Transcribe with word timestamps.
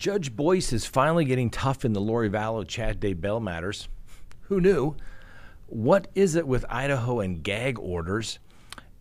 Judge 0.00 0.34
Boyce 0.34 0.72
is 0.72 0.86
finally 0.86 1.26
getting 1.26 1.50
tough 1.50 1.84
in 1.84 1.92
the 1.92 2.00
Lori 2.00 2.30
Vallow 2.30 2.66
Chad 2.66 3.00
Daybell 3.00 3.42
matters. 3.42 3.86
Who 4.44 4.58
knew? 4.58 4.96
What 5.66 6.08
is 6.14 6.36
it 6.36 6.48
with 6.48 6.64
Idaho 6.70 7.20
and 7.20 7.42
gag 7.42 7.78
orders? 7.78 8.38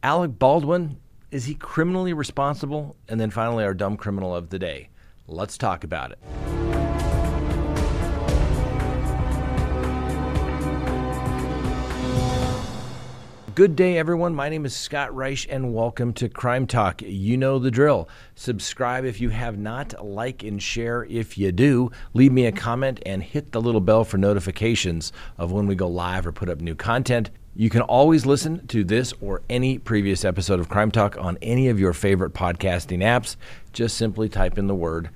Alec 0.04 0.38
Baldwin, 0.38 0.98
is 1.32 1.46
he 1.46 1.56
criminally 1.56 2.12
responsible? 2.12 2.98
And 3.08 3.18
then 3.18 3.30
finally, 3.30 3.64
our 3.64 3.74
dumb 3.74 3.96
criminal 3.96 4.36
of 4.36 4.50
the 4.50 4.60
day. 4.60 4.90
Let's 5.26 5.58
talk 5.58 5.86
about 5.86 6.12
it. 6.12 6.59
Good 13.60 13.76
day, 13.76 13.98
everyone. 13.98 14.36
My 14.36 14.48
name 14.48 14.66
is 14.66 14.74
Scott 14.74 15.14
Reich, 15.14 15.46
and 15.50 15.74
welcome 15.74 16.14
to 16.14 16.30
Crime 16.30 16.66
Talk. 16.66 17.02
You 17.02 17.36
know 17.36 17.60
the 17.60 17.70
drill. 17.70 18.08
Subscribe 18.34 19.04
if 19.04 19.20
you 19.20 19.32
have 19.32 19.58
not, 19.58 20.02
like 20.02 20.44
and 20.44 20.64
share 20.64 21.04
if 21.04 21.38
you 21.38 21.52
do. 21.52 21.92
Leave 22.14 22.32
me 22.32 22.46
a 22.46 22.54
comment 22.54 23.02
and 23.06 23.22
hit 23.22 23.52
the 23.52 23.60
little 23.60 23.82
bell 23.82 24.06
for 24.06 24.18
notifications 24.18 25.12
of 25.38 25.52
when 25.52 25.68
we 25.68 25.76
go 25.76 25.90
live 25.90 26.26
or 26.26 26.32
put 26.32 26.48
up 26.48 26.62
new 26.62 26.74
content. 26.74 27.32
You 27.54 27.70
can 27.70 27.82
always 27.82 28.26
listen 28.26 28.66
to 28.68 28.86
this 28.86 29.14
or 29.20 29.42
any 29.50 29.78
previous 29.78 30.24
episode 30.24 30.62
of 30.62 30.70
Crime 30.70 30.90
Talk 30.90 31.18
on 31.20 31.38
any 31.42 31.68
of 31.68 31.82
your 31.82 31.92
favorite 31.92 32.34
podcasting 32.34 33.00
apps. 33.00 33.36
Just 33.74 33.98
simply 33.98 34.30
type 34.30 34.58
in 34.58 34.68
the 34.68 34.74
word 34.74 35.10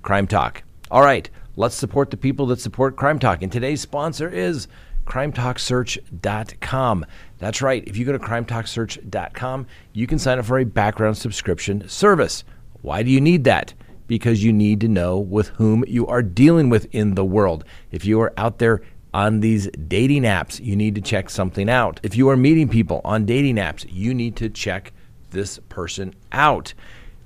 Crime 0.00 0.26
Talk. 0.26 0.62
All 0.90 1.02
right, 1.02 1.28
let's 1.54 1.74
support 1.74 2.10
the 2.10 2.16
people 2.16 2.46
that 2.46 2.60
support 2.60 2.96
Crime 2.96 3.18
Talk. 3.18 3.42
And 3.42 3.52
today's 3.52 3.82
sponsor 3.82 4.30
is 4.30 4.68
crimetalksearch.com. 5.04 7.04
That's 7.40 7.62
right. 7.62 7.82
If 7.86 7.96
you 7.96 8.04
go 8.04 8.12
to 8.12 8.18
crimetalksearch.com, 8.18 9.66
you 9.94 10.06
can 10.06 10.18
sign 10.18 10.38
up 10.38 10.44
for 10.44 10.58
a 10.58 10.64
background 10.64 11.16
subscription 11.16 11.88
service. 11.88 12.44
Why 12.82 13.02
do 13.02 13.10
you 13.10 13.20
need 13.20 13.44
that? 13.44 13.74
Because 14.06 14.44
you 14.44 14.52
need 14.52 14.80
to 14.82 14.88
know 14.88 15.18
with 15.18 15.48
whom 15.48 15.82
you 15.88 16.06
are 16.06 16.22
dealing 16.22 16.68
with 16.68 16.86
in 16.94 17.14
the 17.14 17.24
world. 17.24 17.64
If 17.90 18.04
you 18.04 18.20
are 18.20 18.34
out 18.36 18.58
there 18.58 18.82
on 19.14 19.40
these 19.40 19.68
dating 19.88 20.22
apps, 20.22 20.62
you 20.62 20.76
need 20.76 20.94
to 20.96 21.00
check 21.00 21.30
something 21.30 21.70
out. 21.70 21.98
If 22.02 22.14
you 22.14 22.28
are 22.28 22.36
meeting 22.36 22.68
people 22.68 23.00
on 23.04 23.24
dating 23.24 23.56
apps, 23.56 23.86
you 23.90 24.12
need 24.12 24.36
to 24.36 24.50
check 24.50 24.92
this 25.30 25.58
person 25.70 26.14
out. 26.32 26.74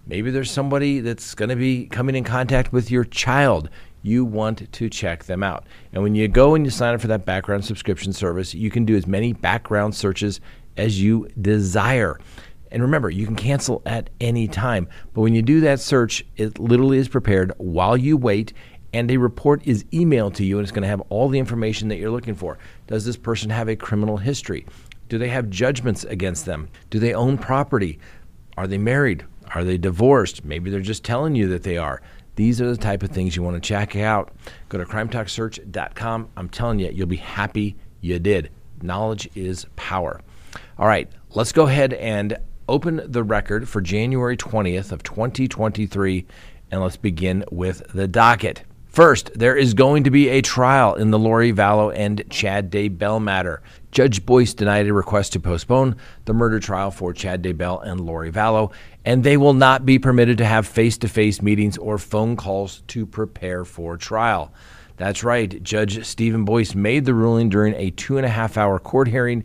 Maybe 0.07 0.31
there's 0.31 0.51
somebody 0.51 1.01
that's 1.01 1.35
going 1.35 1.49
to 1.49 1.57
be 1.57 1.87
coming 1.87 2.15
in 2.15 2.25
contact 2.25 2.73
with 2.73 2.91
your 2.91 3.05
child 3.05 3.69
you 4.05 4.23
want 4.25 4.71
to 4.71 4.91
check 4.91 5.25
them 5.25 5.43
out. 5.43 5.65
And 5.93 6.03
when 6.03 6.15
you 6.15 6.29
go 6.29 6.55
and 6.55 6.65
you 6.65 6.71
sign 6.71 6.95
up 6.95 7.01
for 7.01 7.07
that 7.09 7.25
background 7.25 7.65
subscription 7.65 8.13
service, 8.13 8.55
you 8.55 8.71
can 8.71 8.85
do 8.85 8.95
as 8.95 9.07
many 9.07 9.33
background 9.33 9.95
searches 9.95 10.41
as 10.77 11.01
you 11.01 11.27
desire. 11.41 12.21
And 12.71 12.83
remember, 12.83 13.09
you 13.09 13.25
can 13.25 13.35
cancel 13.35 13.81
at 13.87 14.11
any 14.21 14.47
time. 14.47 14.89
But 15.15 15.23
when 15.23 15.35
you 15.35 15.41
do 15.41 15.61
that 15.61 15.81
search, 15.81 16.23
it 16.37 16.59
literally 16.59 16.99
is 16.99 17.09
prepared 17.09 17.53
while 17.57 17.97
you 17.97 18.19
wait, 18.19 18.53
and 18.93 19.11
a 19.11 19.17
report 19.17 19.67
is 19.67 19.85
emailed 19.85 20.35
to 20.35 20.45
you, 20.45 20.59
and 20.59 20.65
it's 20.65 20.73
going 20.73 20.83
to 20.83 20.89
have 20.89 21.01
all 21.09 21.31
the 21.31 21.39
information 21.39 21.89
that 21.89 21.97
you're 21.97 22.11
looking 22.11 22.35
for. 22.35 22.59
Does 22.87 23.07
this 23.07 23.17
person 23.17 23.49
have 23.49 23.69
a 23.69 23.77
criminal 23.77 24.19
history? 24.19 24.67
Do 25.09 25.17
they 25.17 25.29
have 25.29 25.49
judgments 25.49 26.05
against 26.05 26.45
them? 26.45 26.69
Do 26.91 26.99
they 26.99 27.15
own 27.15 27.39
property? 27.39 27.99
Are 28.59 28.67
they 28.67 28.79
married? 28.79 29.25
Are 29.55 29.65
they 29.65 29.79
divorced? 29.79 30.45
Maybe 30.45 30.71
they're 30.71 30.81
just 30.81 31.05
telling 31.05 31.35
you 31.35 31.49
that 31.49 31.63
they 31.63 31.79
are. 31.79 32.03
These 32.37 32.61
are 32.61 32.71
the 32.71 32.77
type 32.77 33.03
of 33.03 33.11
things 33.11 33.37
you 33.37 33.43
want 33.43 33.63
to 33.63 33.67
check 33.67 33.97
out. 33.97 34.33
Go 34.69 34.79
to 34.79 34.85
crimetalksearch.com. 34.85 36.29
I'm 36.37 36.49
telling 36.49 36.81
you, 36.81 36.91
you'll 36.91 37.07
be 37.07 37.17
happy 37.17 37.77
you 38.01 38.19
did. 38.19 38.51
Knowledge 38.83 39.29
is 39.35 39.67
power. 39.77 40.21
All 40.79 40.87
right, 40.87 41.09
let's 41.31 41.53
go 41.53 41.67
ahead 41.67 41.95
and 41.95 42.37
open 42.69 43.03
the 43.07 43.23
record 43.23 43.69
for 43.69 43.81
January 43.81 44.37
20th 44.37 44.91
of 44.93 45.03
2023 45.03 46.27
and 46.71 46.81
let's 46.81 46.97
begin 46.97 47.45
with 47.51 47.83
the 47.93 48.09
docket. 48.09 48.65
First, 48.87 49.37
there 49.37 49.57
is 49.57 49.75
going 49.75 50.05
to 50.05 50.11
be 50.11 50.29
a 50.29 50.41
trial 50.41 50.95
in 50.95 51.11
the 51.11 51.19
Lori 51.19 51.53
Vallow 51.53 51.93
and 51.95 52.23
Chad 52.31 52.71
Daybell 52.71 53.21
matter. 53.21 53.61
Judge 53.91 54.25
Boyce 54.25 54.55
denied 54.55 54.87
a 54.87 54.93
request 54.93 55.33
to 55.33 55.41
postpone 55.41 55.97
the 56.27 56.33
murder 56.33 56.61
trial 56.61 56.93
for 56.93 57.13
Chad 57.13 57.43
Daybell 57.43 57.85
and 57.85 58.01
Lori 58.01 58.31
Vallow, 58.31 58.73
and 59.05 59.23
they 59.23 59.37
will 59.37 59.55
not 59.55 59.85
be 59.85 59.99
permitted 59.99 60.39
to 60.39 60.45
have 60.45 60.67
face 60.67 60.97
to 60.99 61.09
face 61.09 61.43
meetings 61.43 61.77
or 61.79 61.99
phone 61.99 62.37
calls 62.37 62.83
to 62.89 63.07
prepare 63.07 63.65
for 63.65 63.97
trial. 63.97 64.53
That's 64.97 65.25
right, 65.25 65.63
Judge 65.63 66.05
Steven 66.07 66.45
Boyce 66.45 66.75
made 66.75 67.05
the 67.05 67.15
ruling 67.15 67.49
during 67.49 67.75
a 67.75 67.91
two 67.91 68.17
and 68.17 68.25
a 68.25 68.31
half 68.31 68.57
hour 68.57 68.79
court 68.79 69.09
hearing 69.09 69.45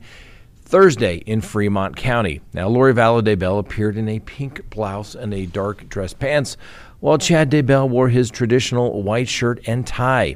Thursday 0.62 1.16
in 1.26 1.42
Fremont 1.42 1.96
County. 1.96 2.42
Now, 2.54 2.68
Lori 2.68 2.94
Vallow 2.94 3.24
Daybell 3.24 3.58
appeared 3.58 3.98
in 3.98 4.08
a 4.08 4.20
pink 4.20 4.70
blouse 4.70 5.16
and 5.16 5.34
a 5.34 5.48
dark 5.48 5.90
dress 5.90 6.14
pants 6.14 6.58
while 7.00 7.18
Chad 7.18 7.50
Daybell 7.50 7.90
wore 7.90 8.10
his 8.10 8.30
traditional 8.30 9.02
white 9.02 9.28
shirt 9.28 9.60
and 9.66 9.88
tie. 9.88 10.36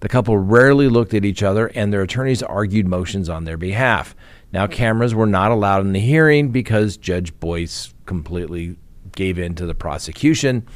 The 0.00 0.08
couple 0.08 0.38
rarely 0.38 0.88
looked 0.88 1.14
at 1.14 1.24
each 1.24 1.42
other, 1.42 1.68
and 1.74 1.92
their 1.92 2.02
attorneys 2.02 2.42
argued 2.42 2.86
motions 2.86 3.28
on 3.28 3.44
their 3.44 3.56
behalf. 3.56 4.14
Now, 4.52 4.66
cameras 4.68 5.14
were 5.14 5.26
not 5.26 5.50
allowed 5.50 5.80
in 5.80 5.92
the 5.92 6.00
hearing 6.00 6.50
because 6.50 6.96
Judge 6.96 7.36
Boyce 7.40 7.92
completely 8.06 8.76
gave 9.12 9.38
in 9.38 9.54
to 9.56 9.66
the 9.66 9.74
prosecution, 9.74 10.66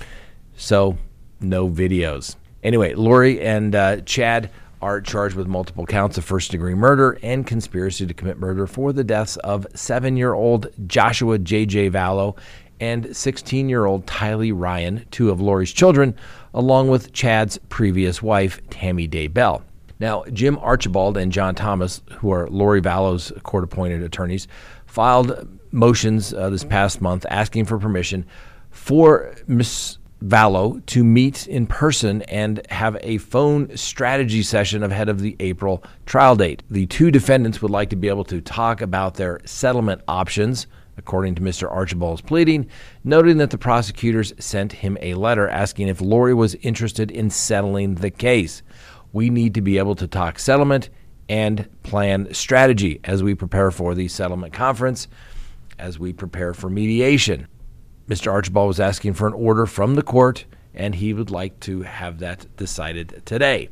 so 0.57 0.99
no 1.41 1.69
videos. 1.69 2.37
Anyway, 2.63 2.95
Lori 2.95 3.41
and 3.41 3.75
uh, 3.75 4.01
Chad 4.03 4.51
are 4.83 5.01
charged 5.01 5.37
with 5.37 5.47
multiple 5.47 5.87
counts 5.87 6.17
of 6.19 6.25
first 6.25 6.51
degree 6.51 6.75
murder 6.75 7.19
and 7.23 7.47
conspiracy 7.47 8.07
to 8.07 8.15
commit 8.15 8.39
murder 8.39 8.67
for 8.67 8.93
the 8.93 9.05
deaths 9.05 9.37
of 9.39 9.67
seven 9.75 10.17
year 10.17 10.35
old 10.35 10.69
Joshua 10.87 11.39
J.J. 11.39 11.91
Vallow 11.91 12.37
and 12.81 13.15
16 13.15 13.69
year 13.69 13.85
old 13.85 14.07
Tylee 14.07 14.53
Ryan, 14.55 15.05
two 15.11 15.31
of 15.31 15.41
Lori's 15.41 15.73
children, 15.73 16.15
along 16.55 16.89
with 16.89 17.13
Chad's 17.13 17.59
previous 17.69 18.23
wife, 18.23 18.61
Tammy 18.71 19.07
Daybell. 19.07 19.63
Now, 19.99 20.25
Jim 20.33 20.59
Archibald 20.59 21.19
and 21.19 21.31
John 21.31 21.55
Thomas, 21.55 22.01
who 22.13 22.33
are 22.33 22.49
Lori 22.49 22.81
Vallow's 22.81 23.33
court 23.43 23.65
appointed 23.65 24.03
attorneys, 24.03 24.49
filed 24.87 25.60
motions 25.73 26.33
uh, 26.33 26.51
this 26.51 26.65
past 26.65 27.01
month 27.01 27.27
asking 27.31 27.65
for 27.65 27.79
permission 27.79 28.27
for 28.71 29.35
Ms. 29.47 29.99
Vallow 30.25 30.85
to 30.85 31.03
meet 31.03 31.47
in 31.47 31.67
person 31.67 32.21
and 32.23 32.61
have 32.71 32.99
a 33.01 33.19
phone 33.19 33.75
strategy 33.77 34.43
session 34.43 34.83
ahead 34.83 35.09
of 35.09 35.21
the 35.21 35.35
April 35.41 35.83
trial 36.05 36.37
date. 36.37 36.63
The 36.69 36.87
two 36.87 37.11
defendants 37.11 37.63
would 37.63 37.71
like 37.71 37.89
to 37.91 37.97
be 37.97 38.09
able 38.09 38.25
to 38.25 38.41
talk 38.41 38.83
about 38.83 39.15
their 39.15 39.41
settlement 39.47 40.03
options 40.07 40.67
according 40.99 41.35
to 41.35 41.41
Mr. 41.41 41.71
Archibald's 41.71 42.21
pleading, 42.21 42.69
noting 43.05 43.39
that 43.39 43.49
the 43.49 43.57
prosecutors 43.57 44.35
sent 44.39 44.71
him 44.71 44.99
a 45.01 45.15
letter 45.15 45.49
asking 45.49 45.89
if 45.89 46.03
Lori 46.03 46.35
was 46.35 46.55
interested 46.57 47.11
in 47.11 47.31
settling 47.31 47.95
the 47.95 48.11
case. 48.11 48.63
We 49.13 49.31
need 49.31 49.55
to 49.55 49.63
be 49.63 49.79
able 49.79 49.95
to 49.95 50.07
talk 50.07 50.39
settlement 50.39 50.91
and 51.31 51.67
plan 51.85 52.33
strategy 52.35 53.01
as 53.05 53.23
we 53.23 53.35
prepare 53.35 53.71
for 53.71 53.95
the 53.95 54.09
settlement 54.09 54.53
conference, 54.53 55.09
as 55.81 55.99
we 55.99 56.13
prepare 56.13 56.55
for 56.55 56.71
mediation. 56.71 57.49
Mr. 58.09 58.31
Archibald 58.31 58.69
was 58.69 58.81
asking 58.81 59.15
for 59.15 59.27
an 59.27 59.35
order 59.35 59.67
from 59.67 59.95
the 59.95 60.03
court, 60.03 60.45
and 60.75 60.95
he 60.95 61.13
would 61.13 61.31
like 61.31 61.59
to 61.61 61.83
have 61.83 62.19
that 62.19 62.47
decided 62.57 63.23
today. 63.25 63.69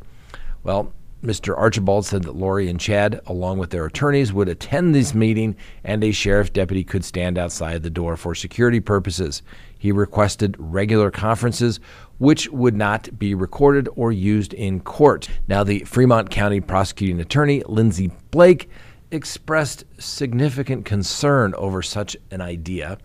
Well, 0.63 0.93
Mr. 1.23 1.57
Archibald 1.59 2.07
said 2.07 2.23
that 2.23 2.37
Lori 2.37 2.69
and 2.69 2.79
Chad, 2.79 3.21
along 3.27 3.59
with 3.59 3.71
their 3.71 3.85
attorneys, 3.85 4.33
would 4.33 4.49
attend 4.49 4.95
this 4.95 5.15
meeting 5.15 5.57
and 5.83 6.05
a 6.05 6.13
sheriff 6.13 6.53
deputy 6.53 6.85
could 6.85 7.05
stand 7.05 7.37
outside 7.37 7.83
the 7.83 7.91
door 7.91 8.17
for 8.17 8.37
security 8.37 8.79
purposes. 8.79 9.43
He 9.77 9.91
requested 9.91 10.55
regular 10.59 11.11
conferences, 11.11 11.81
which 12.19 12.49
would 12.51 12.77
not 12.77 13.19
be 13.19 13.35
recorded 13.35 13.89
or 13.97 14.13
used 14.13 14.55
in 14.55 14.79
court. 14.79 15.29
Now, 15.49 15.65
the 15.65 15.81
Fremont 15.81 16.31
County 16.31 16.61
prosecuting 16.61 17.21
attorney, 17.21 17.65
Lindsay 17.67 18.13
Blake, 18.31 18.71
expressed 19.11 19.85
significant 19.99 20.85
concern 20.85 21.55
over 21.55 21.83
such 21.83 22.17
an 22.31 22.41
idea, 22.41 22.99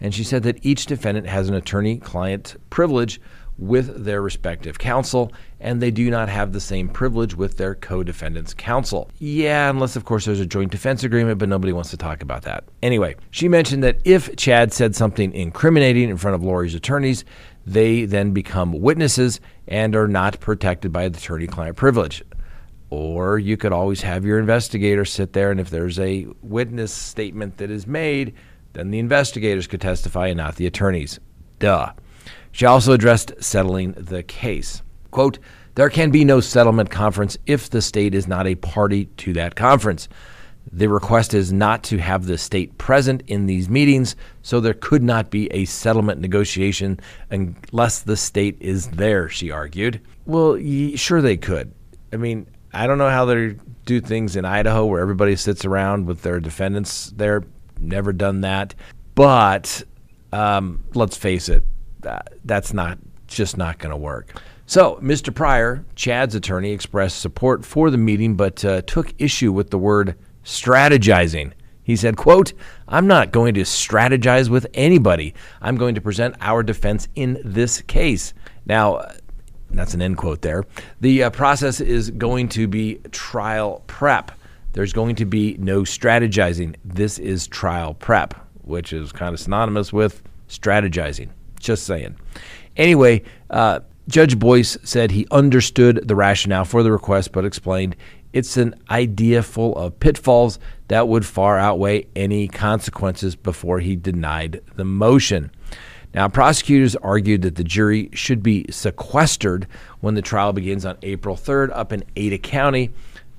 and 0.00 0.14
she 0.14 0.24
said 0.24 0.42
that 0.44 0.64
each 0.64 0.86
defendant 0.86 1.26
has 1.26 1.48
an 1.48 1.54
attorney 1.54 1.98
client 1.98 2.56
privilege 2.70 3.20
with 3.60 4.04
their 4.04 4.22
respective 4.22 4.78
counsel, 4.78 5.30
and 5.60 5.80
they 5.80 5.90
do 5.90 6.10
not 6.10 6.30
have 6.30 6.52
the 6.52 6.60
same 6.60 6.88
privilege 6.88 7.34
with 7.34 7.58
their 7.58 7.74
co 7.74 8.02
defendant's 8.02 8.54
counsel. 8.54 9.10
Yeah, 9.18 9.68
unless, 9.68 9.96
of 9.96 10.06
course, 10.06 10.24
there's 10.24 10.40
a 10.40 10.46
joint 10.46 10.72
defense 10.72 11.04
agreement, 11.04 11.38
but 11.38 11.48
nobody 11.48 11.72
wants 11.72 11.90
to 11.90 11.98
talk 11.98 12.22
about 12.22 12.42
that. 12.42 12.64
Anyway, 12.82 13.16
she 13.30 13.48
mentioned 13.48 13.84
that 13.84 13.98
if 14.04 14.34
Chad 14.36 14.72
said 14.72 14.96
something 14.96 15.32
incriminating 15.34 16.08
in 16.08 16.16
front 16.16 16.34
of 16.34 16.42
Lori's 16.42 16.74
attorneys, 16.74 17.24
they 17.66 18.06
then 18.06 18.32
become 18.32 18.80
witnesses 18.80 19.40
and 19.68 19.94
are 19.94 20.08
not 20.08 20.40
protected 20.40 20.92
by 20.92 21.08
the 21.08 21.18
attorney 21.18 21.46
client 21.46 21.76
privilege. 21.76 22.24
Or 22.90 23.38
you 23.38 23.56
could 23.56 23.72
always 23.72 24.02
have 24.02 24.24
your 24.24 24.38
investigator 24.38 25.04
sit 25.04 25.32
there, 25.32 25.50
and 25.50 25.60
if 25.60 25.70
there's 25.70 25.98
a 25.98 26.26
witness 26.42 26.92
statement 26.92 27.56
that 27.58 27.70
is 27.70 27.86
made, 27.86 28.34
then 28.72 28.90
the 28.90 28.98
investigators 28.98 29.66
could 29.66 29.80
testify 29.80 30.28
and 30.28 30.36
not 30.36 30.56
the 30.56 30.66
attorneys. 30.66 31.20
Duh. 31.60 31.92
She 32.52 32.66
also 32.66 32.92
addressed 32.92 33.32
settling 33.38 33.92
the 33.92 34.24
case. 34.24 34.82
Quote, 35.12 35.38
there 35.76 35.88
can 35.88 36.10
be 36.10 36.24
no 36.24 36.40
settlement 36.40 36.90
conference 36.90 37.38
if 37.46 37.70
the 37.70 37.80
state 37.80 38.14
is 38.14 38.26
not 38.26 38.46
a 38.46 38.56
party 38.56 39.06
to 39.18 39.32
that 39.34 39.54
conference. 39.54 40.08
The 40.72 40.88
request 40.88 41.32
is 41.32 41.52
not 41.52 41.82
to 41.84 41.98
have 41.98 42.26
the 42.26 42.38
state 42.38 42.76
present 42.76 43.22
in 43.28 43.46
these 43.46 43.68
meetings, 43.68 44.14
so 44.42 44.60
there 44.60 44.74
could 44.74 45.02
not 45.02 45.30
be 45.30 45.46
a 45.52 45.64
settlement 45.64 46.20
negotiation 46.20 47.00
unless 47.30 48.00
the 48.00 48.16
state 48.16 48.56
is 48.60 48.88
there, 48.88 49.28
she 49.28 49.50
argued. 49.50 50.00
Well, 50.26 50.58
sure 50.96 51.22
they 51.22 51.36
could. 51.36 51.72
I 52.12 52.16
mean, 52.16 52.46
I 52.72 52.86
don't 52.86 52.98
know 52.98 53.10
how 53.10 53.24
they 53.24 53.56
do 53.84 54.00
things 54.00 54.36
in 54.36 54.44
Idaho 54.44 54.86
where 54.86 55.00
everybody 55.00 55.36
sits 55.36 55.64
around 55.64 56.06
with 56.06 56.22
their 56.22 56.40
defendants 56.40 57.10
there. 57.16 57.42
Never 57.78 58.12
done 58.12 58.42
that. 58.42 58.74
But 59.14 59.82
um, 60.32 60.84
let's 60.94 61.16
face 61.16 61.48
it, 61.48 61.64
that's 62.44 62.72
not 62.72 62.98
just 63.26 63.56
not 63.56 63.78
going 63.78 63.90
to 63.90 63.96
work. 63.96 64.40
So, 64.66 64.96
Mr. 65.02 65.34
Prior, 65.34 65.84
Chad's 65.96 66.34
attorney, 66.36 66.70
expressed 66.70 67.20
support 67.20 67.64
for 67.64 67.90
the 67.90 67.98
meeting, 67.98 68.36
but 68.36 68.64
uh, 68.64 68.82
took 68.82 69.12
issue 69.18 69.50
with 69.50 69.70
the 69.70 69.78
word 69.78 70.16
strategizing. 70.44 71.52
He 71.82 71.96
said, 71.96 72.16
quote, 72.16 72.52
I'm 72.86 73.08
not 73.08 73.32
going 73.32 73.54
to 73.54 73.62
strategize 73.62 74.48
with 74.48 74.68
anybody. 74.74 75.34
I'm 75.60 75.76
going 75.76 75.96
to 75.96 76.00
present 76.00 76.36
our 76.40 76.62
defense 76.62 77.08
in 77.16 77.40
this 77.44 77.82
case. 77.82 78.32
Now, 78.64 79.10
that's 79.72 79.94
an 79.94 80.02
end 80.02 80.16
quote 80.16 80.42
there. 80.42 80.64
The 81.00 81.24
uh, 81.24 81.30
process 81.30 81.80
is 81.80 82.10
going 82.10 82.48
to 82.50 82.66
be 82.66 83.00
trial 83.12 83.82
prep. 83.86 84.32
There's 84.72 84.92
going 84.92 85.16
to 85.16 85.24
be 85.24 85.56
no 85.58 85.82
strategizing. 85.82 86.76
This 86.84 87.18
is 87.18 87.46
trial 87.46 87.94
prep, 87.94 88.34
which 88.62 88.92
is 88.92 89.12
kind 89.12 89.34
of 89.34 89.40
synonymous 89.40 89.92
with 89.92 90.22
strategizing. 90.48 91.30
Just 91.58 91.84
saying. 91.84 92.16
Anyway, 92.76 93.22
uh, 93.50 93.80
Judge 94.08 94.38
Boyce 94.38 94.76
said 94.82 95.10
he 95.10 95.26
understood 95.30 96.08
the 96.08 96.16
rationale 96.16 96.64
for 96.64 96.82
the 96.82 96.90
request, 96.90 97.32
but 97.32 97.44
explained 97.44 97.96
it's 98.32 98.56
an 98.56 98.74
idea 98.90 99.42
full 99.42 99.76
of 99.76 99.98
pitfalls 99.98 100.58
that 100.88 101.08
would 101.08 101.26
far 101.26 101.58
outweigh 101.58 102.06
any 102.14 102.48
consequences 102.48 103.34
before 103.36 103.80
he 103.80 103.96
denied 103.96 104.60
the 104.76 104.84
motion. 104.84 105.50
Now, 106.12 106.28
prosecutors 106.28 106.96
argued 106.96 107.42
that 107.42 107.54
the 107.54 107.64
jury 107.64 108.10
should 108.12 108.42
be 108.42 108.66
sequestered 108.70 109.68
when 110.00 110.14
the 110.14 110.22
trial 110.22 110.52
begins 110.52 110.84
on 110.84 110.96
April 111.02 111.36
3rd 111.36 111.70
up 111.72 111.92
in 111.92 112.02
Ada 112.16 112.38
County, 112.38 112.90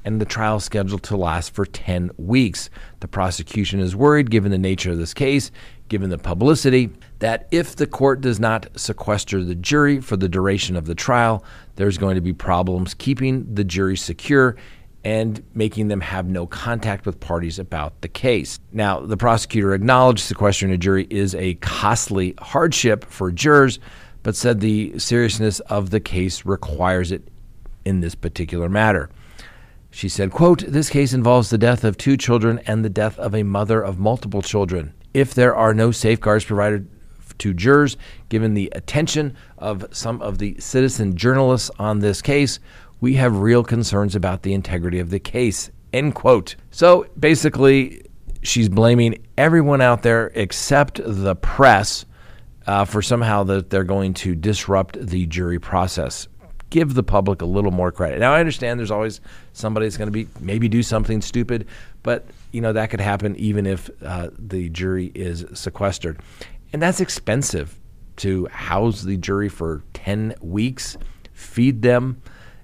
and 0.06 0.22
the 0.22 0.26
trial 0.26 0.58
is 0.58 0.64
scheduled 0.64 1.04
to 1.04 1.18
last 1.18 1.54
for 1.54 1.66
10 1.66 2.12
weeks. 2.18 2.70
The 3.02 3.10
prosecution 3.10 3.82
is 3.82 3.96
worried, 3.96 4.32
given 4.32 4.52
the 4.52 4.58
nature 4.58 4.92
of 4.92 4.98
this 4.98 5.14
case, 5.14 5.52
given 5.90 6.10
the 6.10 6.18
publicity, 6.18 6.90
that 7.20 7.48
if 7.52 7.76
the 7.76 7.88
court 7.88 8.22
does 8.22 8.40
not 8.40 8.68
sequester 8.80 9.44
the 9.44 9.56
jury 9.56 10.00
for 10.00 10.16
the 10.16 10.30
duration 10.30 10.78
of 10.78 10.86
the 10.86 10.96
trial, 10.96 11.44
there's 11.76 11.98
going 11.98 12.16
to 12.16 12.22
be 12.22 12.34
problems 12.34 12.94
keeping 12.94 13.54
the 13.54 13.66
jury 13.66 13.98
secure 13.98 14.56
and 15.04 15.44
making 15.54 15.88
them 15.88 16.02
have 16.02 16.28
no 16.28 16.46
contact 16.46 17.06
with 17.06 17.20
parties 17.20 17.58
about 17.58 18.00
the 18.02 18.08
case. 18.08 18.60
Now, 18.72 19.00
the 19.00 19.18
prosecutor 19.18 19.74
acknowledged 19.74 20.20
sequestering 20.20 20.72
a 20.72 20.78
jury 20.78 21.08
is 21.10 21.34
a 21.36 21.56
costly 21.56 22.36
hardship 22.40 23.06
for 23.06 23.32
jurors, 23.32 23.80
but 24.24 24.36
said 24.36 24.60
the 24.60 24.98
seriousness 25.00 25.60
of 25.62 25.90
the 25.90 26.00
case 26.00 26.46
requires 26.46 27.12
it 27.12 27.28
in 27.84 28.02
this 28.02 28.14
particular 28.14 28.70
matter. 28.70 29.10
She 29.90 30.08
said, 30.08 30.32
quote, 30.32 30.64
This 30.68 30.90
case 30.90 31.14
involves 31.14 31.50
the 31.50 31.58
death 31.58 31.84
of 31.84 31.98
two 31.98 32.16
children 32.16 32.60
and 32.66 32.86
the 32.86 32.90
death 32.90 33.18
of 33.20 33.34
a 33.36 33.44
mother 33.44 33.82
of 33.82 34.00
multiple 34.00 34.42
children. 34.42 34.94
If 35.14 35.34
there 35.34 35.56
are 35.56 35.74
no 35.74 35.92
safeguards 35.92 36.46
provided 36.46 36.88
to 37.40 37.54
jurors, 37.54 37.98
given 38.30 38.54
the 38.54 38.72
attention 38.74 39.36
of 39.58 39.86
some 39.92 40.22
of 40.22 40.38
the 40.38 40.56
citizen 40.60 41.16
journalists 41.18 41.72
on 41.80 42.00
this 42.00 42.22
case, 42.22 42.60
we 43.02 43.16
have 43.16 43.40
real 43.40 43.64
concerns 43.64 44.16
about 44.16 44.44
the 44.44 44.54
integrity 44.54 45.00
of 45.00 45.10
the 45.10 45.20
case. 45.20 45.72
End 45.92 46.16
quote. 46.16 46.56
So 46.70 47.08
basically, 47.20 48.06
she's 48.44 48.70
blaming 48.70 49.26
everyone 49.38 49.82
out 49.82 50.04
there 50.04 50.32
except 50.36 51.02
the 51.04 51.36
press 51.36 52.06
uh, 52.68 52.86
for 52.86 53.02
somehow 53.02 53.44
that 53.44 53.70
they're 53.70 53.84
going 53.84 54.14
to 54.14 54.36
disrupt 54.36 55.04
the 55.06 55.26
jury 55.26 55.60
process. 55.60 56.28
Give 56.70 56.94
the 56.94 57.04
public 57.04 57.42
a 57.42 57.46
little 57.46 57.72
more 57.72 57.92
credit. 57.92 58.20
Now 58.20 58.34
I 58.34 58.40
understand 58.40 58.80
there's 58.80 58.92
always 58.92 59.20
somebody 59.52 59.88
that's 59.88 59.98
going 59.98 60.08
to 60.08 60.12
be 60.12 60.28
maybe 60.40 60.70
do 60.70 60.82
something 60.82 61.22
stupid, 61.22 61.68
but 62.02 62.26
you 62.52 62.62
know 62.62 62.72
that 62.72 62.90
could 62.90 63.02
happen 63.02 63.36
even 63.36 63.66
if 63.66 63.90
uh, 64.02 64.30
the 64.38 64.70
jury 64.70 65.12
is 65.14 65.44
sequestered, 65.54 66.22
and 66.72 66.82
that's 66.82 67.02
expensive 67.02 67.78
to 68.18 68.46
house 68.46 69.02
the 69.02 69.18
jury 69.18 69.50
for 69.50 69.84
ten 69.94 70.34
weeks, 70.40 70.96
feed 71.34 71.82
them. 71.82 72.22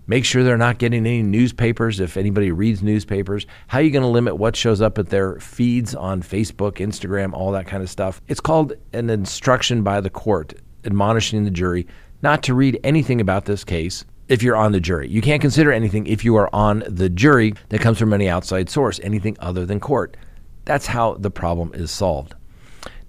Make 0.10 0.24
sure 0.24 0.42
they're 0.42 0.58
not 0.58 0.78
getting 0.78 1.06
any 1.06 1.22
newspapers 1.22 2.00
if 2.00 2.16
anybody 2.16 2.50
reads 2.50 2.82
newspapers. 2.82 3.46
How 3.68 3.80
are 3.80 3.82
you 3.82 3.92
going 3.92 4.04
to 4.04 4.08
limit 4.08 4.38
what 4.38 4.56
shows 4.56 4.82
up 4.82 4.98
at 4.98 5.10
their 5.10 5.38
feeds 5.42 5.94
on 5.94 6.24
Facebook, 6.24 6.76
Instagram, 6.76 7.34
all 7.34 7.52
that 7.52 7.68
kind 7.68 7.84
of 7.84 7.90
stuff? 7.90 8.22
It's 8.30 8.40
called 8.40 8.72
an 8.94 9.10
instruction 9.10 9.84
by 9.84 10.00
the 10.00 10.10
court 10.10 10.54
admonishing 10.86 11.44
the 11.44 11.52
jury 11.52 11.88
not 12.22 12.42
to 12.44 12.54
read 12.54 12.80
anything 12.86 13.20
about 13.20 13.46
this 13.46 13.66
case 13.66 14.06
if 14.30 14.42
you're 14.42 14.56
on 14.56 14.72
the 14.72 14.80
jury. 14.80 15.10
You 15.10 15.22
can't 15.22 15.42
consider 15.42 15.74
anything 15.74 16.08
if 16.08 16.24
you 16.24 16.38
are 16.38 16.50
on 16.56 16.84
the 16.88 17.10
jury 17.10 17.54
that 17.70 17.82
comes 17.82 18.00
from 18.00 18.14
any 18.14 18.30
outside 18.30 18.70
source, 18.70 19.02
anything 19.04 19.36
other 19.42 19.66
than 19.66 19.82
court. 19.82 20.16
That's 20.64 20.88
how 20.88 21.16
the 21.16 21.32
problem 21.32 21.74
is 21.74 21.92
solved. 21.92 22.34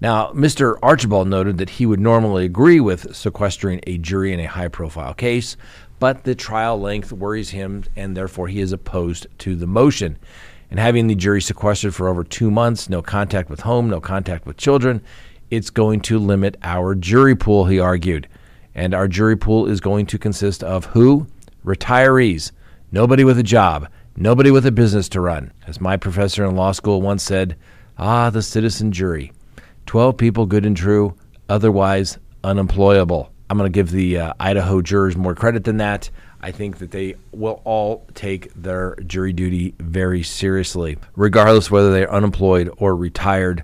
Now, 0.01 0.31
Mr. 0.31 0.77
Archibald 0.81 1.27
noted 1.27 1.57
that 1.57 1.71
he 1.71 1.85
would 1.85 1.99
normally 1.99 2.45
agree 2.45 2.79
with 2.79 3.15
sequestering 3.15 3.81
a 3.85 3.97
jury 3.97 4.31
in 4.31 4.39
a 4.39 4.45
high 4.45 4.69
profile 4.69 5.13
case, 5.13 5.57
but 5.99 6.23
the 6.23 6.35
trial 6.35 6.79
length 6.79 7.11
worries 7.11 7.49
him, 7.49 7.83
and 7.95 8.15
therefore 8.15 8.47
he 8.47 8.61
is 8.61 8.71
opposed 8.71 9.27
to 9.39 9.55
the 9.55 9.67
motion. 9.67 10.17
And 10.71 10.79
having 10.79 11.07
the 11.07 11.15
jury 11.15 11.41
sequestered 11.41 11.93
for 11.93 12.07
over 12.07 12.23
two 12.23 12.49
months, 12.49 12.89
no 12.89 13.01
contact 13.01 13.49
with 13.49 13.61
home, 13.61 13.89
no 13.89 13.99
contact 13.99 14.45
with 14.45 14.57
children, 14.57 15.01
it's 15.49 15.69
going 15.69 16.01
to 16.01 16.19
limit 16.19 16.57
our 16.63 16.95
jury 16.95 17.35
pool, 17.35 17.65
he 17.65 17.79
argued. 17.79 18.27
And 18.75 18.93
our 18.93 19.07
jury 19.07 19.35
pool 19.35 19.65
is 19.65 19.81
going 19.81 20.05
to 20.07 20.17
consist 20.17 20.63
of 20.63 20.85
who? 20.85 21.27
Retirees, 21.65 22.51
nobody 22.91 23.23
with 23.23 23.39
a 23.39 23.43
job, 23.43 23.89
nobody 24.15 24.51
with 24.51 24.65
a 24.65 24.71
business 24.71 25.09
to 25.09 25.21
run. 25.21 25.51
As 25.65 25.81
my 25.81 25.97
professor 25.97 26.45
in 26.45 26.55
law 26.55 26.71
school 26.71 27.01
once 27.01 27.23
said, 27.23 27.57
ah, 27.97 28.29
the 28.29 28.41
citizen 28.41 28.91
jury. 28.91 29.33
12 29.87 30.17
people 30.17 30.45
good 30.45 30.65
and 30.65 30.77
true, 30.77 31.15
otherwise 31.49 32.19
unemployable. 32.43 33.31
I'm 33.49 33.57
going 33.57 33.71
to 33.71 33.75
give 33.75 33.91
the 33.91 34.19
uh, 34.19 34.33
Idaho 34.39 34.81
jurors 34.81 35.17
more 35.17 35.33
credit 35.33 35.63
than 35.63 35.77
that. 35.77 36.09
I 36.41 36.51
think 36.51 36.77
that 36.77 36.91
they 36.91 37.15
will 37.31 37.61
all 37.65 38.05
take 38.13 38.53
their 38.53 38.95
jury 39.05 39.33
duty 39.33 39.73
very 39.79 40.23
seriously, 40.23 40.97
regardless 41.15 41.69
whether 41.69 41.91
they're 41.91 42.11
unemployed 42.13 42.69
or 42.77 42.95
retired. 42.95 43.63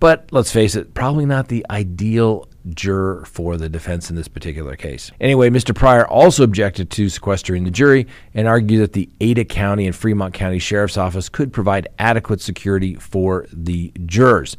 But 0.00 0.28
let's 0.32 0.50
face 0.50 0.74
it, 0.74 0.92
probably 0.92 1.24
not 1.24 1.48
the 1.48 1.64
ideal 1.70 2.48
juror 2.70 3.24
for 3.26 3.56
the 3.56 3.68
defense 3.68 4.10
in 4.10 4.16
this 4.16 4.28
particular 4.28 4.76
case. 4.76 5.10
Anyway, 5.20 5.48
Mr. 5.50 5.74
Prior 5.74 6.06
also 6.06 6.42
objected 6.42 6.90
to 6.90 7.08
sequestering 7.08 7.64
the 7.64 7.70
jury 7.70 8.06
and 8.34 8.48
argued 8.48 8.82
that 8.82 8.94
the 8.94 9.08
Ada 9.20 9.44
County 9.44 9.86
and 9.86 9.94
Fremont 9.94 10.34
County 10.34 10.58
Sheriff's 10.58 10.96
Office 10.96 11.28
could 11.28 11.52
provide 11.52 11.88
adequate 11.98 12.40
security 12.40 12.94
for 12.94 13.46
the 13.52 13.92
jurors. 14.06 14.56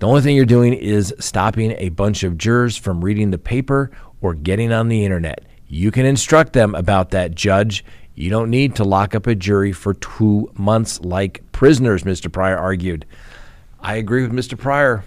The 0.00 0.06
only 0.06 0.22
thing 0.22 0.34
you're 0.34 0.44
doing 0.44 0.74
is 0.74 1.14
stopping 1.18 1.72
a 1.78 1.88
bunch 1.90 2.24
of 2.24 2.36
jurors 2.36 2.76
from 2.76 3.04
reading 3.04 3.30
the 3.30 3.38
paper 3.38 3.90
or 4.20 4.34
getting 4.34 4.72
on 4.72 4.88
the 4.88 5.04
internet. 5.04 5.44
You 5.68 5.90
can 5.90 6.04
instruct 6.04 6.52
them 6.52 6.74
about 6.74 7.10
that, 7.10 7.34
judge. 7.34 7.84
You 8.14 8.30
don't 8.30 8.50
need 8.50 8.76
to 8.76 8.84
lock 8.84 9.14
up 9.14 9.26
a 9.26 9.34
jury 9.34 9.72
for 9.72 9.94
two 9.94 10.50
months 10.54 11.00
like 11.00 11.42
prisoners, 11.52 12.02
Mr. 12.02 12.30
Prior 12.30 12.56
argued. 12.56 13.06
I 13.80 13.96
agree 13.96 14.22
with 14.22 14.32
Mr. 14.32 14.58
Prior. 14.58 15.04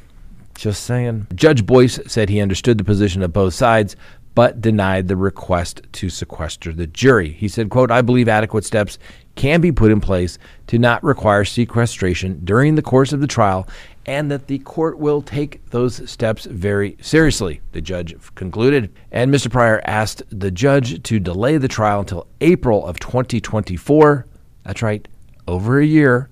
Just 0.56 0.84
saying. 0.84 1.28
Judge 1.36 1.66
Boyce 1.66 2.00
said 2.08 2.30
he 2.30 2.42
understood 2.42 2.78
the 2.78 2.84
position 2.84 3.22
of 3.22 3.34
both 3.34 3.54
sides, 3.54 3.96
but 4.36 4.62
denied 4.62 5.08
the 5.08 5.16
request 5.16 5.82
to 5.94 6.10
sequester 6.10 6.74
the 6.74 6.88
jury. 6.88 7.32
He 7.32 7.48
said, 7.48 7.70
quote, 7.70 7.92
I 7.92 8.02
believe 8.02 8.28
adequate 8.28 8.66
steps 8.66 8.98
can 9.38 9.62
be 9.62 9.72
put 9.72 9.92
in 9.92 10.02
place 10.02 10.38
to 10.68 10.78
not 10.78 11.04
require 11.04 11.46
sequestration 11.46 12.42
during 12.44 12.76
the 12.76 12.82
course 12.82 13.14
of 13.14 13.22
the 13.22 13.28
trial 13.28 13.68
and 14.06 14.32
that 14.32 14.48
the 14.48 14.60
court 14.60 14.98
will 14.98 15.22
take 15.22 15.64
those 15.70 16.10
steps 16.10 16.46
very 16.46 16.98
seriously, 17.02 17.62
the 17.74 17.82
judge 17.82 18.16
concluded. 18.36 18.92
And 19.12 19.34
Mr. 19.34 19.52
Prior 19.52 19.82
asked 19.86 20.24
the 20.30 20.50
judge 20.50 21.04
to 21.04 21.20
delay 21.20 21.58
the 21.58 21.68
trial 21.68 22.00
until 22.00 22.28
April 22.40 22.86
of 22.86 23.00
2024. 23.00 24.26
That's 24.64 24.82
right, 24.82 25.06
over 25.46 25.80
a 25.80 25.86
year, 25.86 26.30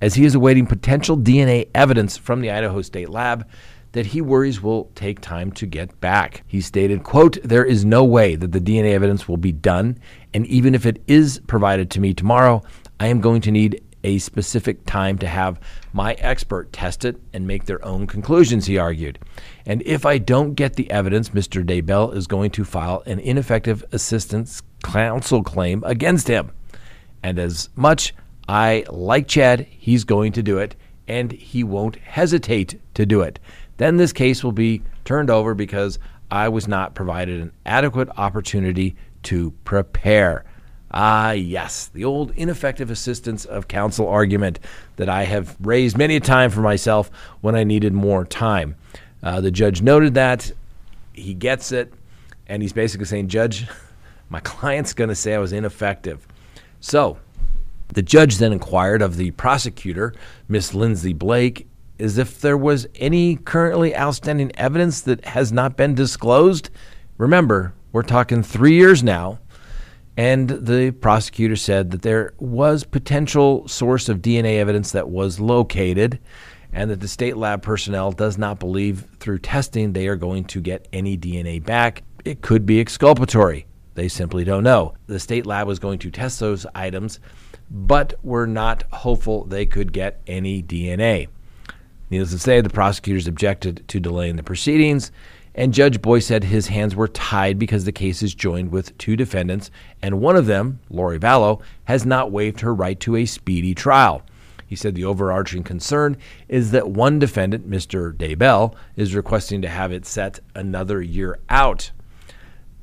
as 0.00 0.14
he 0.14 0.24
is 0.24 0.36
awaiting 0.36 0.66
potential 0.66 1.16
DNA 1.16 1.68
evidence 1.74 2.16
from 2.16 2.40
the 2.40 2.52
Idaho 2.52 2.82
State 2.82 3.08
Lab 3.08 3.48
that 3.92 4.06
he 4.06 4.20
worries 4.20 4.62
will 4.62 4.90
take 4.94 5.20
time 5.20 5.50
to 5.52 5.66
get 5.66 6.00
back. 6.00 6.42
He 6.46 6.60
stated, 6.60 7.02
quote, 7.02 7.38
"There 7.42 7.64
is 7.64 7.84
no 7.84 8.04
way 8.04 8.36
that 8.36 8.52
the 8.52 8.60
DNA 8.60 8.92
evidence 8.92 9.28
will 9.28 9.36
be 9.36 9.52
done, 9.52 9.98
and 10.34 10.46
even 10.46 10.74
if 10.74 10.86
it 10.86 11.02
is 11.06 11.40
provided 11.46 11.90
to 11.90 12.00
me 12.00 12.14
tomorrow, 12.14 12.62
I 13.00 13.06
am 13.06 13.20
going 13.20 13.40
to 13.42 13.50
need 13.50 13.80
a 14.04 14.18
specific 14.18 14.84
time 14.86 15.18
to 15.18 15.26
have 15.26 15.60
my 15.92 16.12
expert 16.14 16.72
test 16.72 17.04
it 17.04 17.20
and 17.32 17.46
make 17.46 17.64
their 17.64 17.84
own 17.84 18.06
conclusions, 18.06 18.66
he 18.66 18.78
argued. 18.78 19.18
And 19.66 19.82
if 19.84 20.06
I 20.06 20.18
don't 20.18 20.54
get 20.54 20.74
the 20.74 20.90
evidence, 20.90 21.30
Mr. 21.30 21.64
Daybell 21.64 22.14
is 22.14 22.26
going 22.26 22.50
to 22.52 22.64
file 22.64 23.02
an 23.06 23.18
ineffective 23.18 23.84
assistance 23.92 24.62
counsel 24.84 25.42
claim 25.42 25.82
against 25.84 26.28
him. 26.28 26.52
And 27.22 27.38
as 27.38 27.68
much 27.74 28.14
I 28.48 28.84
like 28.88 29.26
Chad, 29.26 29.66
he's 29.68 30.04
going 30.04 30.32
to 30.32 30.42
do 30.42 30.58
it, 30.58 30.76
and 31.08 31.32
he 31.32 31.64
won't 31.64 31.96
hesitate 31.96 32.80
to 32.94 33.04
do 33.04 33.22
it. 33.22 33.38
Then 33.78 33.96
this 33.96 34.12
case 34.12 34.44
will 34.44 34.52
be 34.52 34.82
turned 35.04 35.30
over 35.30 35.54
because 35.54 35.98
I 36.30 36.48
was 36.48 36.68
not 36.68 36.94
provided 36.94 37.40
an 37.40 37.52
adequate 37.64 38.10
opportunity 38.16 38.96
to 39.24 39.52
prepare. 39.64 40.44
Ah, 40.90 41.32
yes, 41.32 41.86
the 41.86 42.04
old 42.04 42.32
ineffective 42.36 42.90
assistance 42.90 43.44
of 43.44 43.68
counsel 43.68 44.08
argument 44.08 44.58
that 44.96 45.08
I 45.08 45.24
have 45.24 45.56
raised 45.60 45.96
many 45.96 46.16
a 46.16 46.20
time 46.20 46.50
for 46.50 46.60
myself 46.60 47.10
when 47.40 47.54
I 47.54 47.64
needed 47.64 47.92
more 47.92 48.24
time. 48.24 48.76
Uh, 49.22 49.40
the 49.40 49.50
judge 49.50 49.80
noted 49.82 50.14
that. 50.14 50.50
He 51.12 51.34
gets 51.34 51.72
it. 51.72 51.92
And 52.46 52.62
he's 52.62 52.72
basically 52.72 53.06
saying, 53.06 53.28
Judge, 53.28 53.66
my 54.28 54.40
client's 54.40 54.92
going 54.92 55.08
to 55.08 55.14
say 55.14 55.34
I 55.34 55.38
was 55.38 55.52
ineffective. 55.52 56.26
So 56.80 57.18
the 57.88 58.02
judge 58.02 58.38
then 58.38 58.52
inquired 58.52 59.02
of 59.02 59.16
the 59.16 59.30
prosecutor, 59.32 60.14
Miss 60.48 60.74
Lindsay 60.74 61.12
Blake, 61.12 61.67
as 61.98 62.18
if 62.18 62.40
there 62.40 62.56
was 62.56 62.86
any 62.96 63.36
currently 63.36 63.96
outstanding 63.96 64.52
evidence 64.56 65.00
that 65.02 65.24
has 65.24 65.52
not 65.52 65.76
been 65.76 65.94
disclosed. 65.94 66.70
Remember, 67.16 67.74
we're 67.92 68.02
talking 68.02 68.42
three 68.42 68.74
years 68.74 69.02
now. 69.02 69.38
And 70.16 70.48
the 70.48 70.90
prosecutor 70.90 71.54
said 71.54 71.92
that 71.92 72.02
there 72.02 72.34
was 72.38 72.82
potential 72.82 73.68
source 73.68 74.08
of 74.08 74.18
DNA 74.18 74.58
evidence 74.58 74.90
that 74.90 75.08
was 75.08 75.38
located, 75.38 76.18
and 76.72 76.90
that 76.90 76.98
the 76.98 77.06
state 77.06 77.36
lab 77.36 77.62
personnel 77.62 78.10
does 78.10 78.36
not 78.36 78.58
believe 78.58 79.06
through 79.20 79.38
testing 79.38 79.92
they 79.92 80.08
are 80.08 80.16
going 80.16 80.44
to 80.46 80.60
get 80.60 80.88
any 80.92 81.16
DNA 81.16 81.64
back. 81.64 82.02
It 82.24 82.42
could 82.42 82.66
be 82.66 82.80
exculpatory. 82.80 83.66
They 83.94 84.08
simply 84.08 84.42
don't 84.42 84.64
know. 84.64 84.94
The 85.06 85.20
state 85.20 85.46
lab 85.46 85.68
was 85.68 85.78
going 85.78 86.00
to 86.00 86.10
test 86.10 86.40
those 86.40 86.66
items, 86.74 87.20
but 87.70 88.14
were 88.24 88.46
not 88.48 88.82
hopeful 88.92 89.44
they 89.44 89.66
could 89.66 89.92
get 89.92 90.20
any 90.26 90.64
DNA. 90.64 91.28
Needless 92.10 92.30
to 92.32 92.38
say, 92.38 92.60
the 92.60 92.70
prosecutors 92.70 93.26
objected 93.26 93.86
to 93.88 94.00
delaying 94.00 94.36
the 94.36 94.42
proceedings 94.42 95.12
and 95.58 95.74
Judge 95.74 96.00
Boyce 96.00 96.26
said 96.26 96.44
his 96.44 96.68
hands 96.68 96.94
were 96.94 97.08
tied 97.08 97.58
because 97.58 97.84
the 97.84 97.90
case 97.90 98.22
is 98.22 98.32
joined 98.32 98.70
with 98.70 98.96
two 98.96 99.16
defendants, 99.16 99.72
and 100.00 100.20
one 100.20 100.36
of 100.36 100.46
them, 100.46 100.78
Lori 100.88 101.18
Vallow, 101.18 101.60
has 101.86 102.06
not 102.06 102.30
waived 102.30 102.60
her 102.60 102.72
right 102.72 102.98
to 103.00 103.16
a 103.16 103.26
speedy 103.26 103.74
trial. 103.74 104.22
He 104.68 104.76
said 104.76 104.94
the 104.94 105.04
overarching 105.04 105.64
concern 105.64 106.16
is 106.48 106.70
that 106.70 106.90
one 106.90 107.18
defendant, 107.18 107.68
Mr. 107.68 108.12
Daybell, 108.12 108.76
is 108.94 109.16
requesting 109.16 109.60
to 109.62 109.68
have 109.68 109.90
it 109.90 110.06
set 110.06 110.38
another 110.54 111.02
year 111.02 111.40
out. 111.48 111.90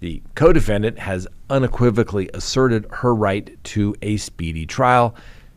The 0.01 0.21
co 0.35 0.51
defendant 0.51 0.99
has 0.99 1.29
unequivocally 1.49 2.29
asserted 2.33 2.87
her 2.91 3.15
right 3.15 3.57
to 3.65 3.95
a 4.01 4.17
speedy 4.17 4.65
trial. 4.65 5.15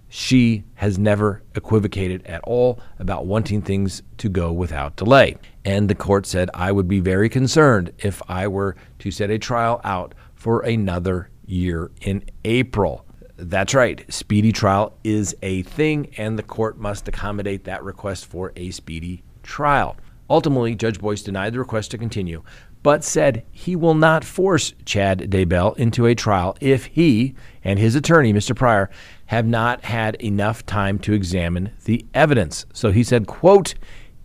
She 0.09 0.65
has 0.75 0.99
never 0.99 1.43
equivocated 1.55 2.27
at 2.27 2.41
all 2.45 2.81
about 2.99 3.27
wanting 3.27 3.63
things 3.63 4.03
to 4.19 4.29
go 4.29 4.53
without 4.53 4.97
delay. 4.97 5.37
And 5.65 5.89
the 5.89 5.95
court 5.95 6.27
said, 6.27 6.51
I 6.55 6.73
would 6.73 6.89
be 6.89 7.01
very 7.01 7.29
concerned 7.29 7.93
if 7.99 8.23
I 8.29 8.49
were 8.49 8.77
to 9.01 9.11
set 9.11 9.31
a 9.31 9.39
trial 9.39 9.81
out 9.85 10.15
for 10.35 10.61
another 10.61 11.31
year 11.45 11.91
in 12.01 12.25
April. 12.45 13.05
That's 13.37 13.75
right, 13.75 14.05
speedy 14.13 14.51
trial 14.51 14.99
is 15.05 15.37
a 15.43 15.63
thing, 15.63 16.13
and 16.17 16.39
the 16.39 16.43
court 16.43 16.79
must 16.79 17.07
accommodate 17.07 17.65
that 17.65 17.85
request 17.85 18.27
for 18.27 18.53
a 18.57 18.71
speedy 18.71 19.23
trial. 19.43 19.97
Ultimately, 20.31 20.75
Judge 20.75 20.99
Boyce 20.99 21.23
denied 21.23 21.53
the 21.53 21.59
request 21.59 21.91
to 21.93 21.99
continue, 21.99 22.43
but 22.83 23.05
said 23.05 23.45
he 23.51 23.77
will 23.77 23.95
not 23.95 24.25
force 24.25 24.75
Chad 24.85 25.31
Daybell 25.31 25.77
into 25.79 26.07
a 26.07 26.15
trial 26.15 26.57
if 26.61 26.87
he 26.87 27.35
and 27.65 27.79
his 27.79 27.95
attorney, 27.95 28.33
Mr. 28.33 28.55
Prior, 28.55 28.91
have 29.29 29.47
not 29.47 29.85
had 29.85 30.15
enough 30.17 30.65
time 30.65 30.99
to 30.99 31.13
examine 31.13 31.71
the 31.85 32.05
evidence. 32.15 32.65
So 32.73 32.91
he 32.91 33.05
said, 33.05 33.27
quote, 33.27 33.75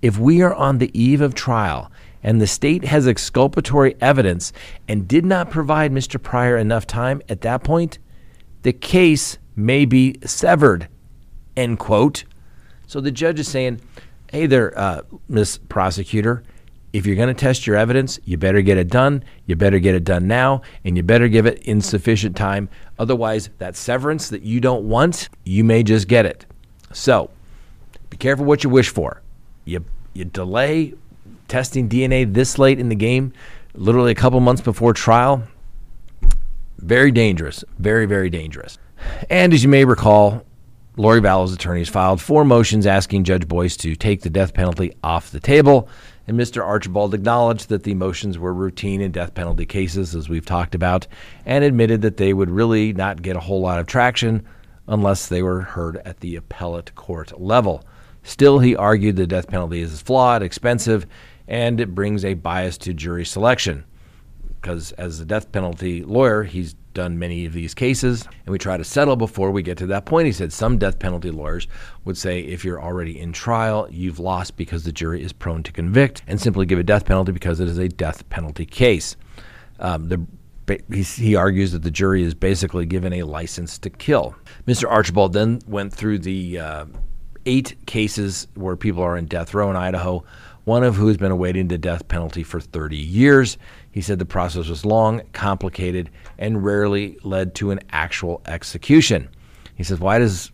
if 0.01 0.17
we 0.17 0.41
are 0.41 0.53
on 0.53 0.77
the 0.77 0.97
eve 0.97 1.19
of 1.19 1.35
trial 1.35 1.91
and 2.23 2.39
the 2.39 2.47
state 2.47 2.85
has 2.85 3.05
exculpatory 3.05 3.97
evidence 3.99 4.53
and 4.87 5.05
did 5.05 5.25
not 5.25 5.51
provide 5.51 5.91
Mr. 5.91 6.21
Prior 6.21 6.57
enough 6.57 6.87
time 6.87 7.21
at 7.27 7.41
that 7.41 7.63
point, 7.63 7.99
the 8.61 8.71
case 8.71 9.37
may 9.57 9.83
be 9.83 10.15
severed. 10.23 10.87
End 11.57 11.79
quote. 11.79 12.23
So 12.87 13.01
the 13.01 13.11
judge 13.11 13.41
is 13.41 13.47
saying, 13.49 13.81
hey 14.31 14.45
there, 14.45 14.77
uh, 14.79 15.01
Miss 15.27 15.57
Prosecutor, 15.57 16.43
if 16.93 17.07
you're 17.07 17.15
going 17.15 17.27
to 17.27 17.33
test 17.33 17.65
your 17.65 17.75
evidence, 17.75 18.19
you 18.23 18.37
better 18.37 18.61
get 18.61 18.77
it 18.77 18.87
done. 18.87 19.23
You 19.47 19.55
better 19.55 19.79
get 19.79 19.95
it 19.95 20.03
done 20.03 20.27
now, 20.27 20.61
and 20.85 20.95
you 20.95 21.01
better 21.01 21.27
give 21.27 21.47
it 21.47 21.57
in 21.63 21.81
sufficient 21.81 22.37
time. 22.37 22.69
Otherwise, 22.99 23.49
that 23.57 23.75
severance 23.75 24.29
that 24.29 24.43
you 24.43 24.61
don't 24.61 24.87
want, 24.87 25.29
you 25.43 25.63
may 25.63 25.81
just 25.81 26.07
get 26.07 26.27
it. 26.27 26.45
So, 26.93 27.31
be 28.11 28.17
careful 28.17 28.45
what 28.45 28.63
you 28.63 28.69
wish 28.69 28.89
for. 28.89 29.21
You 29.65 29.83
you 30.13 30.25
delay 30.25 30.93
testing 31.47 31.89
DNA 31.89 32.31
this 32.31 32.59
late 32.59 32.79
in 32.79 32.89
the 32.89 32.95
game, 32.95 33.33
literally 33.73 34.11
a 34.11 34.15
couple 34.15 34.39
months 34.39 34.61
before 34.61 34.93
trial. 34.93 35.43
Very 36.77 37.11
dangerous. 37.11 37.63
Very 37.79 38.05
very 38.05 38.29
dangerous. 38.29 38.77
And 39.31 39.51
as 39.51 39.63
you 39.63 39.69
may 39.69 39.83
recall, 39.83 40.45
Lori 40.95 41.21
Vallow's 41.21 41.53
attorneys 41.53 41.89
filed 41.89 42.21
four 42.21 42.45
motions 42.45 42.85
asking 42.85 43.23
Judge 43.23 43.47
Boyce 43.47 43.75
to 43.77 43.95
take 43.95 44.21
the 44.21 44.29
death 44.29 44.53
penalty 44.53 44.93
off 45.03 45.31
the 45.31 45.39
table 45.39 45.89
and 46.27 46.39
Mr. 46.39 46.63
Archibald 46.63 47.13
acknowledged 47.13 47.69
that 47.69 47.83
the 47.83 47.93
motions 47.93 48.37
were 48.37 48.53
routine 48.53 49.01
in 49.01 49.11
death 49.11 49.33
penalty 49.33 49.65
cases, 49.65 50.15
as 50.15 50.29
we've 50.29 50.45
talked 50.45 50.73
about, 50.73 51.05
and 51.45 51.63
admitted 51.63 52.01
that 52.01 52.17
they 52.17 52.33
would 52.33 52.49
really 52.49 52.93
not 52.93 53.21
get 53.21 53.35
a 53.35 53.41
whole 53.41 53.61
lot 53.61 53.79
of 53.79 53.87
traction 53.87 54.45
unless 54.87 55.27
they 55.27 55.41
were 55.41 55.61
heard 55.61 55.97
at 55.97 56.19
the 56.21 56.35
appellate 56.35 56.95
court 56.95 57.39
level. 57.39 57.83
Still, 58.23 58.59
he 58.59 58.75
argued 58.75 59.17
the 59.17 59.27
death 59.27 59.47
penalty 59.47 59.81
is 59.81 60.01
flawed, 60.01 60.41
expensive, 60.41 61.05
and 61.47 61.79
it 61.79 61.93
brings 61.93 62.23
a 62.23 62.35
bias 62.35 62.77
to 62.79 62.93
jury 62.93 63.25
selection. 63.25 63.83
Because 64.61 64.93
as 64.93 65.19
a 65.19 65.25
death 65.25 65.51
penalty 65.51 66.03
lawyer, 66.03 66.43
he's 66.43 66.75
done 66.93 67.19
many 67.19 67.45
of 67.45 67.53
these 67.53 67.73
cases, 67.73 68.27
and 68.45 68.51
we 68.51 68.57
try 68.57 68.77
to 68.77 68.83
settle 68.83 69.15
before 69.15 69.51
we 69.51 69.61
get 69.61 69.77
to 69.79 69.87
that 69.87 70.05
point. 70.05 70.25
He 70.25 70.31
said 70.31 70.53
some 70.53 70.77
death 70.77 70.99
penalty 70.99 71.31
lawyers 71.31 71.67
would 72.05 72.17
say 72.17 72.39
if 72.39 72.63
you're 72.63 72.81
already 72.81 73.19
in 73.19 73.33
trial, 73.33 73.87
you've 73.89 74.19
lost 74.19 74.57
because 74.57 74.83
the 74.83 74.91
jury 74.91 75.23
is 75.23 75.33
prone 75.33 75.63
to 75.63 75.71
convict, 75.71 76.23
and 76.27 76.39
simply 76.39 76.65
give 76.65 76.79
a 76.79 76.83
death 76.83 77.05
penalty 77.05 77.31
because 77.31 77.59
it 77.59 77.67
is 77.67 77.77
a 77.77 77.89
death 77.89 78.27
penalty 78.29 78.65
case. 78.65 79.15
Um, 79.79 80.09
the 80.09 80.25
he, 80.91 81.35
argues 81.35 81.71
that 81.73 81.83
the 81.83 81.91
jury 81.91 82.23
is 82.23 82.33
basically 82.33 82.85
given 82.85 83.13
a 83.13 83.23
license 83.23 83.77
to 83.79 83.89
kill. 83.89 84.35
Mr. 84.65 84.89
Archibald 84.89 85.33
then 85.33 85.59
went 85.67 85.93
through 85.93 86.19
the 86.19 86.57
uh, 86.57 86.85
eight 87.45 87.75
cases 87.85 88.47
where 88.55 88.75
people 88.75 89.03
are 89.03 89.17
in 89.17 89.25
death 89.25 89.53
row 89.53 89.69
in 89.69 89.75
Idaho, 89.75 90.23
one 90.63 90.83
of 90.83 90.95
who 90.95 91.07
has 91.07 91.17
been 91.17 91.31
awaiting 91.31 91.67
the 91.67 91.77
death 91.77 92.07
penalty 92.07 92.43
for 92.43 92.59
30 92.59 92.95
years. 92.95 93.57
He 93.93 94.01
said 94.01 94.17
the 94.17 94.25
process 94.25 94.67
was 94.69 94.85
long, 94.85 95.21
complicated, 95.33 96.09
and 96.39 96.65
rarely 96.65 97.15
led 97.23 97.53
to 97.55 97.69
an 97.69 97.79
actual 97.91 98.41
execution. 98.47 99.29
He 99.75 99.83
says, 99.83 99.99
Why 99.99 100.17
does 100.17 100.51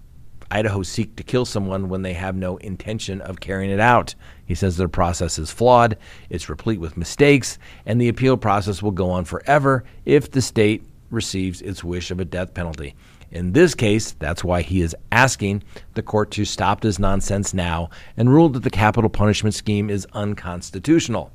Idaho 0.51 0.83
seek 0.83 1.15
to 1.15 1.23
kill 1.23 1.45
someone 1.45 1.87
when 1.87 2.01
they 2.01 2.11
have 2.13 2.35
no 2.35 2.57
intention 2.57 3.21
of 3.21 3.39
carrying 3.39 3.71
it 3.71 3.79
out? 3.79 4.13
He 4.45 4.55
says 4.55 4.75
their 4.75 4.89
process 4.89 5.39
is 5.39 5.51
flawed, 5.51 5.97
it's 6.29 6.49
replete 6.49 6.81
with 6.81 6.97
mistakes, 6.97 7.57
and 7.85 7.99
the 7.99 8.09
appeal 8.09 8.35
process 8.35 8.83
will 8.83 8.91
go 8.91 9.09
on 9.09 9.23
forever 9.23 9.85
if 10.03 10.29
the 10.29 10.41
state 10.41 10.83
receives 11.09 11.61
its 11.61 11.81
wish 11.81 12.11
of 12.11 12.19
a 12.19 12.25
death 12.25 12.53
penalty. 12.53 12.93
In 13.31 13.53
this 13.53 13.73
case, 13.73 14.11
that's 14.19 14.43
why 14.43 14.63
he 14.63 14.81
is 14.81 14.95
asking 15.13 15.63
the 15.93 16.01
court 16.01 16.31
to 16.31 16.43
stop 16.43 16.81
this 16.81 16.99
nonsense 16.99 17.53
now 17.53 17.89
and 18.17 18.33
rule 18.33 18.49
that 18.49 18.63
the 18.63 18.69
capital 18.69 19.09
punishment 19.09 19.55
scheme 19.55 19.89
is 19.89 20.05
unconstitutional. 20.11 21.31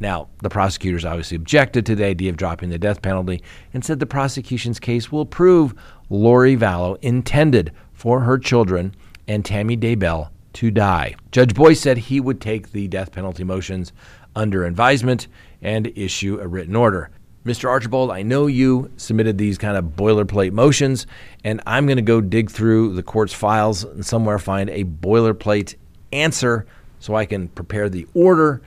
Now, 0.00 0.28
the 0.42 0.48
prosecutors 0.48 1.04
obviously 1.04 1.36
objected 1.36 1.84
to 1.86 1.94
the 1.94 2.04
idea 2.04 2.30
of 2.30 2.36
dropping 2.36 2.70
the 2.70 2.78
death 2.78 3.02
penalty 3.02 3.42
and 3.74 3.84
said 3.84 3.98
the 3.98 4.06
prosecution's 4.06 4.78
case 4.78 5.10
will 5.10 5.26
prove 5.26 5.74
Lori 6.08 6.56
Vallow 6.56 6.98
intended 7.02 7.72
for 7.92 8.20
her 8.20 8.38
children 8.38 8.94
and 9.26 9.44
Tammy 9.44 9.76
Daybell 9.76 10.30
to 10.54 10.70
die. 10.70 11.14
Judge 11.32 11.54
Boyce 11.54 11.80
said 11.80 11.98
he 11.98 12.20
would 12.20 12.40
take 12.40 12.72
the 12.72 12.88
death 12.88 13.12
penalty 13.12 13.44
motions 13.44 13.92
under 14.36 14.64
advisement 14.64 15.26
and 15.62 15.88
issue 15.96 16.38
a 16.40 16.46
written 16.46 16.76
order. 16.76 17.10
Mr. 17.44 17.68
Archibald, 17.68 18.10
I 18.10 18.22
know 18.22 18.46
you 18.46 18.90
submitted 18.96 19.38
these 19.38 19.58
kind 19.58 19.76
of 19.76 19.96
boilerplate 19.96 20.52
motions, 20.52 21.06
and 21.44 21.60
I'm 21.66 21.86
going 21.86 21.96
to 21.96 22.02
go 22.02 22.20
dig 22.20 22.50
through 22.50 22.94
the 22.94 23.02
court's 23.02 23.32
files 23.32 23.84
and 23.84 24.04
somewhere 24.04 24.38
find 24.38 24.70
a 24.70 24.84
boilerplate 24.84 25.74
answer 26.12 26.66
so 27.00 27.14
I 27.14 27.26
can 27.26 27.48
prepare 27.48 27.88
the 27.88 28.06
order 28.14 28.60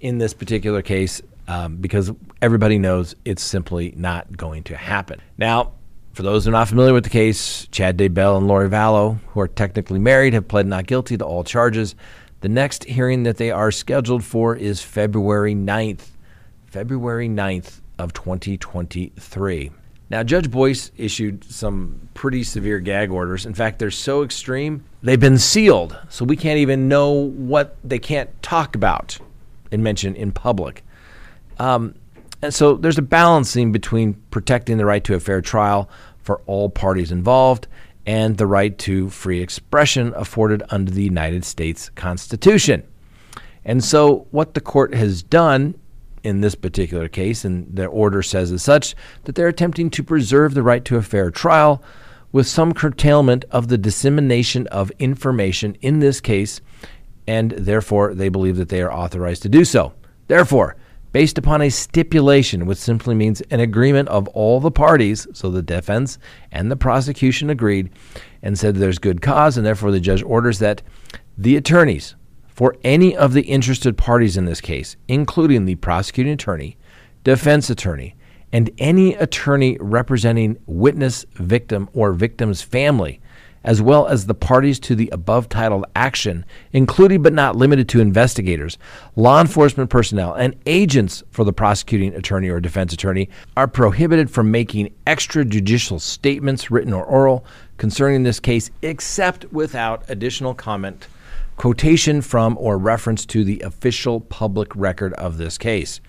in 0.00 0.18
this 0.18 0.34
particular 0.34 0.82
case 0.82 1.22
um, 1.48 1.76
because 1.76 2.12
everybody 2.42 2.78
knows 2.78 3.16
it's 3.24 3.42
simply 3.42 3.94
not 3.96 4.36
going 4.36 4.62
to 4.64 4.76
happen. 4.76 5.20
Now, 5.38 5.72
for 6.12 6.22
those 6.22 6.44
who 6.44 6.50
are 6.50 6.52
not 6.52 6.68
familiar 6.68 6.92
with 6.92 7.04
the 7.04 7.10
case, 7.10 7.66
Chad 7.70 7.96
Daybell 7.96 8.36
and 8.36 8.46
Lori 8.46 8.68
Vallow, 8.68 9.18
who 9.28 9.40
are 9.40 9.48
technically 9.48 9.98
married, 9.98 10.34
have 10.34 10.46
pled 10.46 10.66
not 10.66 10.86
guilty 10.86 11.16
to 11.16 11.24
all 11.24 11.44
charges. 11.44 11.94
The 12.40 12.48
next 12.48 12.84
hearing 12.84 13.22
that 13.22 13.36
they 13.38 13.50
are 13.50 13.70
scheduled 13.70 14.24
for 14.24 14.54
is 14.54 14.82
February 14.82 15.54
9th. 15.54 16.08
February 16.66 17.28
9th 17.28 17.80
of 17.98 18.12
2023. 18.12 19.70
Now, 20.10 20.22
Judge 20.22 20.50
Boyce 20.50 20.90
issued 20.96 21.44
some 21.44 22.08
pretty 22.14 22.42
severe 22.42 22.78
gag 22.78 23.10
orders. 23.10 23.44
In 23.44 23.54
fact, 23.54 23.78
they're 23.78 23.90
so 23.90 24.22
extreme, 24.22 24.84
they've 25.02 25.20
been 25.20 25.38
sealed, 25.38 25.98
so 26.08 26.24
we 26.24 26.36
can't 26.36 26.58
even 26.58 26.88
know 26.88 27.10
what 27.10 27.76
they 27.84 27.98
can't 27.98 28.42
talk 28.42 28.74
about 28.74 29.18
and 29.70 29.82
mention 29.82 30.14
in 30.14 30.32
public. 30.32 30.84
Um, 31.58 31.94
and 32.42 32.54
so 32.54 32.74
there's 32.74 32.98
a 32.98 33.02
balancing 33.02 33.72
between 33.72 34.14
protecting 34.30 34.78
the 34.78 34.86
right 34.86 35.02
to 35.04 35.14
a 35.14 35.20
fair 35.20 35.40
trial 35.40 35.88
for 36.18 36.40
all 36.46 36.68
parties 36.70 37.10
involved 37.10 37.66
and 38.06 38.38
the 38.38 38.46
right 38.46 38.78
to 38.78 39.10
free 39.10 39.40
expression 39.40 40.14
afforded 40.16 40.62
under 40.70 40.90
the 40.90 41.02
United 41.02 41.44
States 41.44 41.90
Constitution. 41.90 42.82
And 43.64 43.84
so, 43.84 44.26
what 44.30 44.54
the 44.54 44.62
court 44.62 44.94
has 44.94 45.22
done 45.22 45.74
in 46.22 46.40
this 46.40 46.54
particular 46.54 47.08
case, 47.08 47.44
and 47.44 47.66
their 47.74 47.88
order 47.88 48.22
says 48.22 48.50
as 48.50 48.62
such, 48.62 48.94
that 49.24 49.34
they're 49.34 49.48
attempting 49.48 49.90
to 49.90 50.02
preserve 50.02 50.54
the 50.54 50.62
right 50.62 50.84
to 50.86 50.96
a 50.96 51.02
fair 51.02 51.30
trial 51.30 51.82
with 52.32 52.46
some 52.46 52.72
curtailment 52.72 53.44
of 53.50 53.68
the 53.68 53.78
dissemination 53.78 54.66
of 54.68 54.90
information 54.98 55.76
in 55.80 56.00
this 56.00 56.20
case, 56.20 56.60
and 57.28 57.50
therefore 57.50 58.14
they 58.14 58.30
believe 58.30 58.56
that 58.56 58.70
they 58.70 58.80
are 58.80 58.92
authorized 58.92 59.42
to 59.42 59.50
do 59.50 59.62
so. 59.62 59.92
Therefore, 60.28 60.76
based 61.12 61.36
upon 61.36 61.60
a 61.60 61.68
stipulation, 61.68 62.64
which 62.64 62.78
simply 62.78 63.14
means 63.14 63.42
an 63.50 63.60
agreement 63.60 64.08
of 64.08 64.26
all 64.28 64.60
the 64.60 64.70
parties, 64.70 65.26
so 65.34 65.50
the 65.50 65.60
defense 65.60 66.18
and 66.50 66.70
the 66.70 66.76
prosecution 66.76 67.50
agreed 67.50 67.90
and 68.42 68.58
said 68.58 68.76
there's 68.76 68.98
good 68.98 69.20
cause, 69.20 69.58
and 69.58 69.66
therefore 69.66 69.90
the 69.90 70.00
judge 70.00 70.22
orders 70.22 70.58
that 70.58 70.80
the 71.36 71.54
attorneys 71.54 72.14
for 72.46 72.74
any 72.82 73.14
of 73.14 73.34
the 73.34 73.42
interested 73.42 73.98
parties 73.98 74.38
in 74.38 74.46
this 74.46 74.62
case, 74.62 74.96
including 75.06 75.66
the 75.66 75.74
prosecuting 75.76 76.32
attorney, 76.32 76.78
defense 77.24 77.68
attorney, 77.68 78.16
and 78.52 78.70
any 78.78 79.14
attorney 79.14 79.76
representing 79.80 80.56
witness, 80.64 81.26
victim, 81.34 81.90
or 81.92 82.14
victim's 82.14 82.62
family, 82.62 83.20
as 83.64 83.82
well 83.82 84.06
as 84.06 84.26
the 84.26 84.34
parties 84.34 84.78
to 84.80 84.94
the 84.94 85.08
above 85.12 85.48
titled 85.48 85.84
action, 85.96 86.44
including 86.72 87.22
but 87.22 87.32
not 87.32 87.56
limited 87.56 87.88
to 87.88 88.00
investigators, 88.00 88.78
law 89.16 89.40
enforcement 89.40 89.90
personnel, 89.90 90.34
and 90.34 90.56
agents 90.66 91.22
for 91.30 91.44
the 91.44 91.52
prosecuting 91.52 92.14
attorney 92.14 92.48
or 92.48 92.60
defense 92.60 92.92
attorney, 92.92 93.28
are 93.56 93.68
prohibited 93.68 94.30
from 94.30 94.50
making 94.50 94.92
extrajudicial 95.06 96.00
statements, 96.00 96.70
written 96.70 96.92
or 96.92 97.04
oral, 97.04 97.44
concerning 97.76 98.22
this 98.22 98.40
case, 98.40 98.70
except 98.82 99.50
without 99.52 100.04
additional 100.08 100.54
comment 100.54 101.08
quotation 101.56 102.22
from 102.22 102.56
or 102.58 102.78
reference 102.78 103.26
to 103.26 103.44
the 103.44 103.60
official 103.60 104.20
public 104.20 104.74
record 104.76 105.12
of 105.14 105.38
this 105.38 105.58
case. 105.58 106.00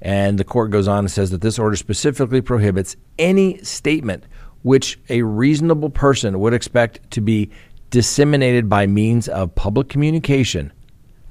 And 0.00 0.38
the 0.38 0.44
court 0.44 0.70
goes 0.70 0.86
on 0.86 1.00
and 1.00 1.10
says 1.10 1.30
that 1.30 1.40
this 1.40 1.58
order 1.58 1.76
specifically 1.76 2.40
prohibits 2.40 2.96
any 3.18 3.58
statement 3.58 4.24
which 4.64 4.98
a 5.10 5.20
reasonable 5.20 5.90
person 5.90 6.40
would 6.40 6.54
expect 6.54 7.10
to 7.10 7.20
be 7.20 7.50
disseminated 7.90 8.66
by 8.66 8.86
means 8.86 9.28
of 9.28 9.54
public 9.54 9.90
communication 9.90 10.72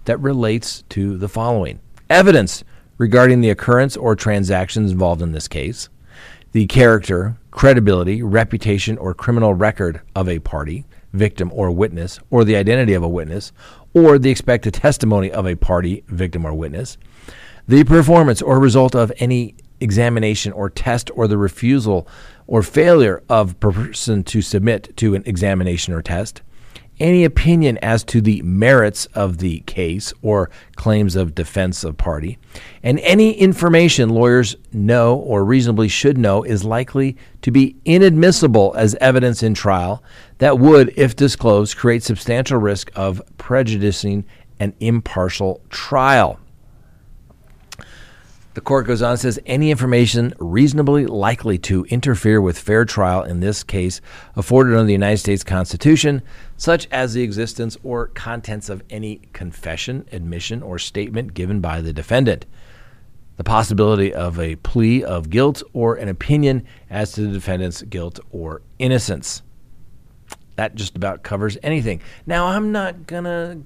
that 0.05 0.19
relates 0.19 0.83
to 0.89 1.17
the 1.17 1.27
following. 1.27 1.79
Evidence 2.11 2.63
regarding 2.99 3.41
the 3.41 3.49
occurrence 3.49 3.97
or 3.97 4.15
transactions 4.15 4.91
involved 4.91 5.21
in 5.21 5.31
this 5.31 5.47
case, 5.47 5.89
the 6.51 6.67
character, 6.67 7.35
credibility, 7.49 8.21
reputation, 8.21 8.99
or 8.99 9.15
criminal 9.15 9.55
record 9.55 10.01
of 10.15 10.29
a 10.29 10.37
party, 10.37 10.85
victim, 11.11 11.51
or 11.55 11.71
witness, 11.71 12.19
or 12.29 12.43
the 12.43 12.55
identity 12.55 12.93
of 12.93 13.01
a 13.01 13.09
witness, 13.09 13.51
or 13.95 14.19
the 14.19 14.29
expected 14.29 14.75
testimony 14.75 15.31
of 15.31 15.47
a 15.47 15.55
party, 15.55 16.03
victim, 16.07 16.45
or 16.45 16.53
witness, 16.53 16.99
the 17.67 17.83
performance 17.83 18.43
or 18.43 18.59
result 18.59 18.93
of 18.93 19.11
any 19.17 19.55
examination 19.79 20.51
or 20.53 20.69
test, 20.69 21.09
or 21.15 21.27
the 21.27 21.37
refusal 21.37 22.07
or 22.47 22.63
failure 22.63 23.23
of 23.29 23.59
person 23.59 24.23
to 24.23 24.41
submit 24.41 24.95
to 24.97 25.15
an 25.15 25.23
examination 25.25 25.93
or 25.93 26.01
test, 26.01 26.41
any 26.99 27.23
opinion 27.23 27.77
as 27.81 28.03
to 28.03 28.21
the 28.21 28.41
merits 28.43 29.05
of 29.07 29.39
the 29.39 29.59
case 29.61 30.13
or 30.21 30.49
claims 30.75 31.15
of 31.15 31.33
defense 31.33 31.83
of 31.83 31.97
party, 31.97 32.37
and 32.83 32.99
any 32.99 33.33
information 33.33 34.09
lawyers 34.09 34.55
know 34.71 35.15
or 35.15 35.43
reasonably 35.43 35.87
should 35.87 36.17
know 36.17 36.43
is 36.43 36.63
likely 36.63 37.17
to 37.41 37.51
be 37.51 37.75
inadmissible 37.85 38.73
as 38.77 38.95
evidence 38.95 39.41
in 39.41 39.53
trial 39.53 40.03
that 40.37 40.59
would, 40.59 40.93
if 40.95 41.15
disclosed, 41.15 41.77
create 41.77 42.03
substantial 42.03 42.59
risk 42.59 42.91
of 42.95 43.21
prejudicing 43.37 44.23
an 44.59 44.73
impartial 44.79 45.61
trial. 45.69 46.39
The 48.53 48.61
court 48.61 48.85
goes 48.85 49.01
on 49.01 49.11
and 49.11 49.19
says 49.19 49.39
any 49.47 49.71
information 49.71 50.33
reasonably 50.37 51.07
likely 51.07 51.57
to 51.59 51.85
interfere 51.85 52.39
with 52.39 52.59
fair 52.59 52.85
trial 52.85 53.23
in 53.23 53.39
this 53.39 53.63
case 53.63 53.99
afforded 54.35 54.73
under 54.73 54.85
the 54.85 54.91
United 54.91 55.17
States 55.17 55.43
Constitution, 55.43 56.21
such 56.55 56.87
as 56.91 57.13
the 57.13 57.23
existence 57.23 57.77
or 57.83 58.07
contents 58.07 58.69
of 58.69 58.83
any 58.91 59.21
confession, 59.33 60.07
admission, 60.11 60.61
or 60.61 60.77
statement 60.77 61.33
given 61.33 61.61
by 61.61 61.81
the 61.81 61.91
defendant, 61.93 62.45
the 63.37 63.43
possibility 63.43 64.13
of 64.13 64.39
a 64.39 64.55
plea 64.57 65.03
of 65.03 65.31
guilt, 65.31 65.63
or 65.73 65.95
an 65.95 66.07
opinion 66.07 66.63
as 66.91 67.11
to 67.13 67.21
the 67.21 67.33
defendant's 67.33 67.81
guilt 67.81 68.19
or 68.31 68.61
innocence. 68.77 69.41
That 70.57 70.75
just 70.75 70.95
about 70.95 71.23
covers 71.23 71.57
anything. 71.63 72.01
Now, 72.27 72.45
I'm 72.45 72.71
not 72.71 73.07
going 73.07 73.23
to 73.23 73.63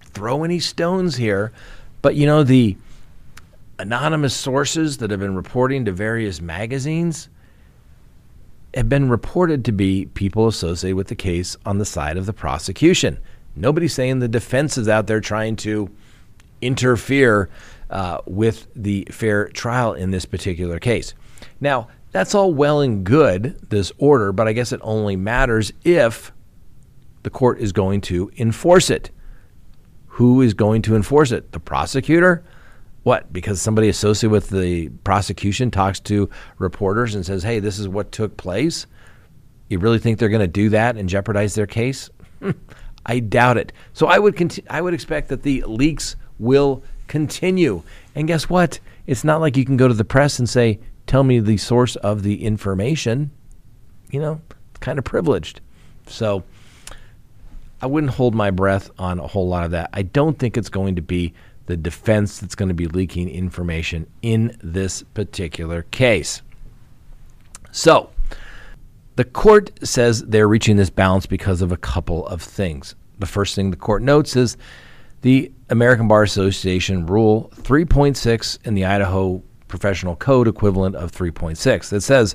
throw 0.00 0.44
any 0.44 0.60
stones 0.60 1.16
here, 1.16 1.52
but 2.00 2.14
you 2.14 2.24
know, 2.24 2.42
the 2.42 2.78
anonymous 3.78 4.34
sources 4.34 4.98
that 4.98 5.10
have 5.10 5.20
been 5.20 5.36
reporting 5.36 5.84
to 5.84 5.92
various 5.92 6.40
magazines 6.40 7.28
have 8.74 8.88
been 8.88 9.08
reported 9.08 9.64
to 9.64 9.72
be 9.72 10.06
people 10.14 10.46
associated 10.46 10.96
with 10.96 11.08
the 11.08 11.14
case 11.14 11.56
on 11.64 11.78
the 11.78 11.84
side 11.84 12.16
of 12.16 12.26
the 12.26 12.32
prosecution. 12.32 13.18
Nobody's 13.56 13.94
saying 13.94 14.18
the 14.18 14.28
defense 14.28 14.76
is 14.76 14.88
out 14.88 15.06
there 15.06 15.20
trying 15.20 15.56
to 15.56 15.90
interfere 16.60 17.48
uh, 17.90 18.18
with 18.26 18.66
the 18.76 19.06
fair 19.10 19.48
trial 19.48 19.94
in 19.94 20.10
this 20.10 20.24
particular 20.26 20.78
case. 20.78 21.14
Now, 21.60 21.88
that's 22.10 22.34
all 22.34 22.52
well 22.52 22.80
and 22.80 23.04
good, 23.04 23.58
this 23.70 23.92
order, 23.98 24.32
but 24.32 24.48
I 24.48 24.52
guess 24.52 24.72
it 24.72 24.80
only 24.82 25.16
matters 25.16 25.72
if 25.84 26.32
the 27.22 27.30
court 27.30 27.58
is 27.60 27.72
going 27.72 28.00
to 28.02 28.30
enforce 28.36 28.90
it. 28.90 29.10
Who 30.06 30.40
is 30.40 30.54
going 30.54 30.82
to 30.82 30.96
enforce 30.96 31.32
it? 31.32 31.52
The 31.52 31.60
prosecutor? 31.60 32.44
What? 33.02 33.32
Because 33.32 33.60
somebody 33.60 33.88
associated 33.88 34.32
with 34.32 34.50
the 34.50 34.88
prosecution 35.04 35.70
talks 35.70 36.00
to 36.00 36.28
reporters 36.58 37.14
and 37.14 37.24
says, 37.24 37.42
hey, 37.42 37.58
this 37.60 37.78
is 37.78 37.88
what 37.88 38.12
took 38.12 38.36
place? 38.36 38.86
You 39.68 39.78
really 39.78 39.98
think 39.98 40.18
they're 40.18 40.28
going 40.28 40.40
to 40.40 40.46
do 40.46 40.70
that 40.70 40.96
and 40.96 41.08
jeopardize 41.08 41.54
their 41.54 41.66
case? 41.66 42.10
Hmm, 42.40 42.52
I 43.06 43.20
doubt 43.20 43.56
it. 43.56 43.72
So 43.92 44.06
I 44.06 44.18
would 44.18 44.36
conti- 44.36 44.64
I 44.68 44.80
would 44.80 44.94
expect 44.94 45.28
that 45.28 45.42
the 45.42 45.62
leaks 45.66 46.16
will 46.38 46.82
continue. 47.06 47.82
And 48.14 48.26
guess 48.28 48.48
what? 48.48 48.80
It's 49.06 49.24
not 49.24 49.40
like 49.40 49.56
you 49.56 49.64
can 49.64 49.76
go 49.76 49.88
to 49.88 49.94
the 49.94 50.04
press 50.04 50.38
and 50.38 50.48
say, 50.48 50.78
"Tell 51.06 51.24
me 51.24 51.40
the 51.40 51.56
source 51.56 51.96
of 51.96 52.22
the 52.22 52.44
information." 52.44 53.30
You 54.10 54.20
know, 54.20 54.40
it's 54.70 54.80
kind 54.80 54.98
of 54.98 55.04
privileged. 55.04 55.60
So 56.06 56.44
I 57.80 57.86
wouldn't 57.86 58.12
hold 58.12 58.34
my 58.34 58.50
breath 58.50 58.90
on 58.98 59.18
a 59.18 59.26
whole 59.26 59.48
lot 59.48 59.64
of 59.64 59.70
that. 59.72 59.90
I 59.92 60.02
don't 60.02 60.38
think 60.38 60.56
it's 60.56 60.68
going 60.68 60.96
to 60.96 61.02
be 61.02 61.34
the 61.68 61.76
defense 61.76 62.38
that's 62.38 62.54
going 62.54 62.70
to 62.70 62.74
be 62.74 62.86
leaking 62.86 63.28
information 63.28 64.06
in 64.22 64.56
this 64.62 65.02
particular 65.02 65.82
case. 65.82 66.40
So, 67.70 68.08
the 69.16 69.24
court 69.24 69.70
says 69.86 70.24
they're 70.24 70.48
reaching 70.48 70.76
this 70.76 70.88
balance 70.88 71.26
because 71.26 71.60
of 71.60 71.70
a 71.70 71.76
couple 71.76 72.26
of 72.26 72.40
things. 72.40 72.94
The 73.18 73.26
first 73.26 73.54
thing 73.54 73.70
the 73.70 73.76
court 73.76 74.02
notes 74.02 74.34
is 74.34 74.56
the 75.20 75.52
American 75.68 76.08
Bar 76.08 76.22
Association 76.22 77.04
Rule 77.04 77.52
3.6 77.56 78.58
in 78.64 78.72
the 78.72 78.86
Idaho 78.86 79.42
Professional 79.66 80.16
Code 80.16 80.48
equivalent 80.48 80.96
of 80.96 81.12
3.6 81.12 81.90
that 81.90 82.00
says 82.00 82.34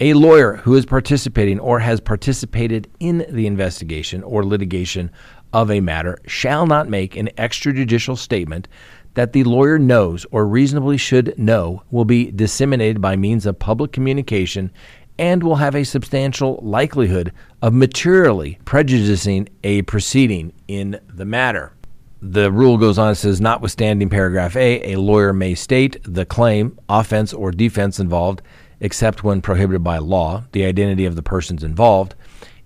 a 0.00 0.14
lawyer 0.14 0.56
who 0.56 0.74
is 0.74 0.84
participating 0.84 1.60
or 1.60 1.78
has 1.78 2.00
participated 2.00 2.90
in 2.98 3.24
the 3.28 3.46
investigation 3.46 4.24
or 4.24 4.44
litigation 4.44 5.12
of 5.54 5.70
a 5.70 5.80
matter 5.80 6.18
shall 6.26 6.66
not 6.66 6.88
make 6.88 7.16
an 7.16 7.30
extrajudicial 7.38 8.18
statement 8.18 8.68
that 9.14 9.32
the 9.32 9.44
lawyer 9.44 9.78
knows 9.78 10.26
or 10.32 10.46
reasonably 10.46 10.98
should 10.98 11.38
know 11.38 11.82
will 11.90 12.04
be 12.04 12.30
disseminated 12.32 13.00
by 13.00 13.14
means 13.14 13.46
of 13.46 13.58
public 13.58 13.92
communication 13.92 14.70
and 15.16 15.44
will 15.44 15.54
have 15.54 15.76
a 15.76 15.84
substantial 15.84 16.58
likelihood 16.60 17.32
of 17.62 17.72
materially 17.72 18.58
prejudicing 18.64 19.48
a 19.62 19.80
proceeding 19.82 20.52
in 20.66 20.98
the 21.06 21.24
matter. 21.24 21.72
The 22.20 22.50
rule 22.50 22.76
goes 22.76 22.98
on 22.98 23.08
and 23.08 23.16
says, 23.16 23.40
notwithstanding 23.40 24.08
paragraph 24.08 24.56
A, 24.56 24.94
a 24.94 24.98
lawyer 24.98 25.32
may 25.32 25.54
state 25.54 25.98
the 26.02 26.24
claim, 26.24 26.76
offense, 26.88 27.32
or 27.32 27.52
defense 27.52 28.00
involved, 28.00 28.42
except 28.80 29.22
when 29.22 29.40
prohibited 29.40 29.84
by 29.84 29.98
law, 29.98 30.44
the 30.50 30.64
identity 30.64 31.04
of 31.04 31.14
the 31.14 31.22
persons 31.22 31.62
involved, 31.62 32.16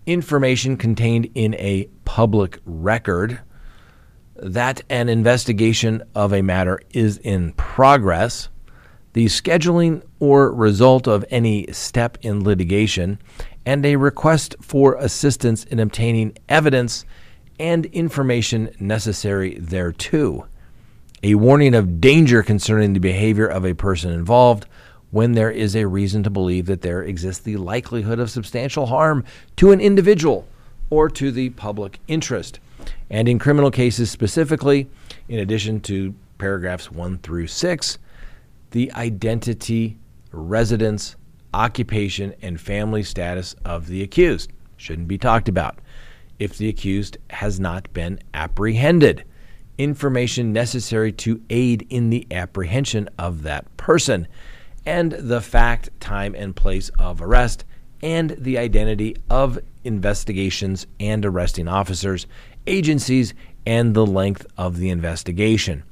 information 0.09 0.79
contained 0.79 1.31
in 1.35 1.55
a 1.57 1.87
public 2.07 2.59
record 2.65 3.41
that 4.37 4.83
an 4.89 5.11
investigation 5.11 6.03
of 6.15 6.33
a 6.33 6.41
matter 6.41 6.81
is 6.91 7.19
in 7.19 7.53
progress, 7.53 8.49
the 9.13 9.27
scheduling 9.27 10.03
or 10.19 10.51
result 10.53 11.07
of 11.07 11.25
any 11.29 11.71
step 11.73 12.17
in 12.23 12.43
litigation, 12.43 13.19
and 13.67 13.85
a 13.85 13.97
request 13.97 14.57
for 14.63 14.95
assistance 14.95 15.65
in 15.65 15.79
obtaining 15.79 16.37
evidence 16.49 17.05
and 17.61 17.85
information 17.87 18.71
necessary 18.81 19.57
thereto. 19.57 20.49
A 21.23 21.35
warning 21.35 21.75
of 21.75 22.01
danger 22.01 22.43
concerning 22.43 22.95
the 22.95 23.01
behavior 23.01 23.47
of 23.47 23.67
a 23.67 23.75
person 23.75 24.11
involved 24.11 24.67
when 25.11 25.33
there 25.33 25.51
is 25.51 25.75
a 25.75 25.87
reason 25.87 26.23
to 26.23 26.31
believe 26.31 26.67
that 26.67 26.83
there 26.83 27.03
exists 27.03 27.43
the 27.43 27.57
likelihood 27.57 28.19
of 28.19 28.31
substantial 28.31 28.87
harm 28.87 29.25
to 29.57 29.73
an 29.73 29.81
individual 29.81 30.47
or 30.91 31.09
to 31.09 31.31
the 31.31 31.51
public 31.51 31.99
interest. 32.09 32.61
And 33.11 33.29
in 33.29 33.39
criminal 33.39 33.71
cases 33.71 34.11
specifically, 34.11 34.89
in 35.29 35.39
addition 35.39 35.81
to 35.83 36.15
paragraphs 36.39 36.91
1 36.91 37.19
through 37.19 37.47
6, 37.47 37.99
the 38.71 38.93
identity, 38.93 39.97
residence, 40.31 41.17
occupation, 41.55 42.35
and 42.43 42.61
family 42.61 43.03
status 43.03 43.55
of 43.65 43.87
the 43.87 44.03
accused 44.03 44.53
shouldn't 44.77 45.09
be 45.09 45.19
talked 45.19 45.49
about 45.49 45.79
if 46.39 46.57
the 46.57 46.69
accused 46.69 47.17
has 47.31 47.59
not 47.59 47.93
been 47.93 48.19
apprehended. 48.35 49.25
Information 49.77 50.53
necessary 50.53 51.13
to 51.13 51.41
aid 51.51 51.87
in 51.91 52.11
the 52.11 52.27
apprehension 52.31 53.09
of 53.19 53.43
that 53.43 53.77
person, 53.77 54.27
and 54.89 55.13
the 55.13 55.43
fact, 55.43 55.91
time, 56.01 56.35
and 56.35 56.57
place 56.57 56.89
of 56.99 57.21
arrest, 57.21 57.63
and 58.03 58.31
the 58.39 58.57
identity 58.57 59.15
of 59.29 59.59
investigations 59.85 60.87
and 60.99 61.27
arresting 61.27 61.69
officers, 61.69 62.27
agencies, 62.67 63.35
and 63.67 63.93
the 63.93 64.07
length 64.07 64.47
of 64.57 64.79
the 64.79 64.89
investigation. 64.89 65.83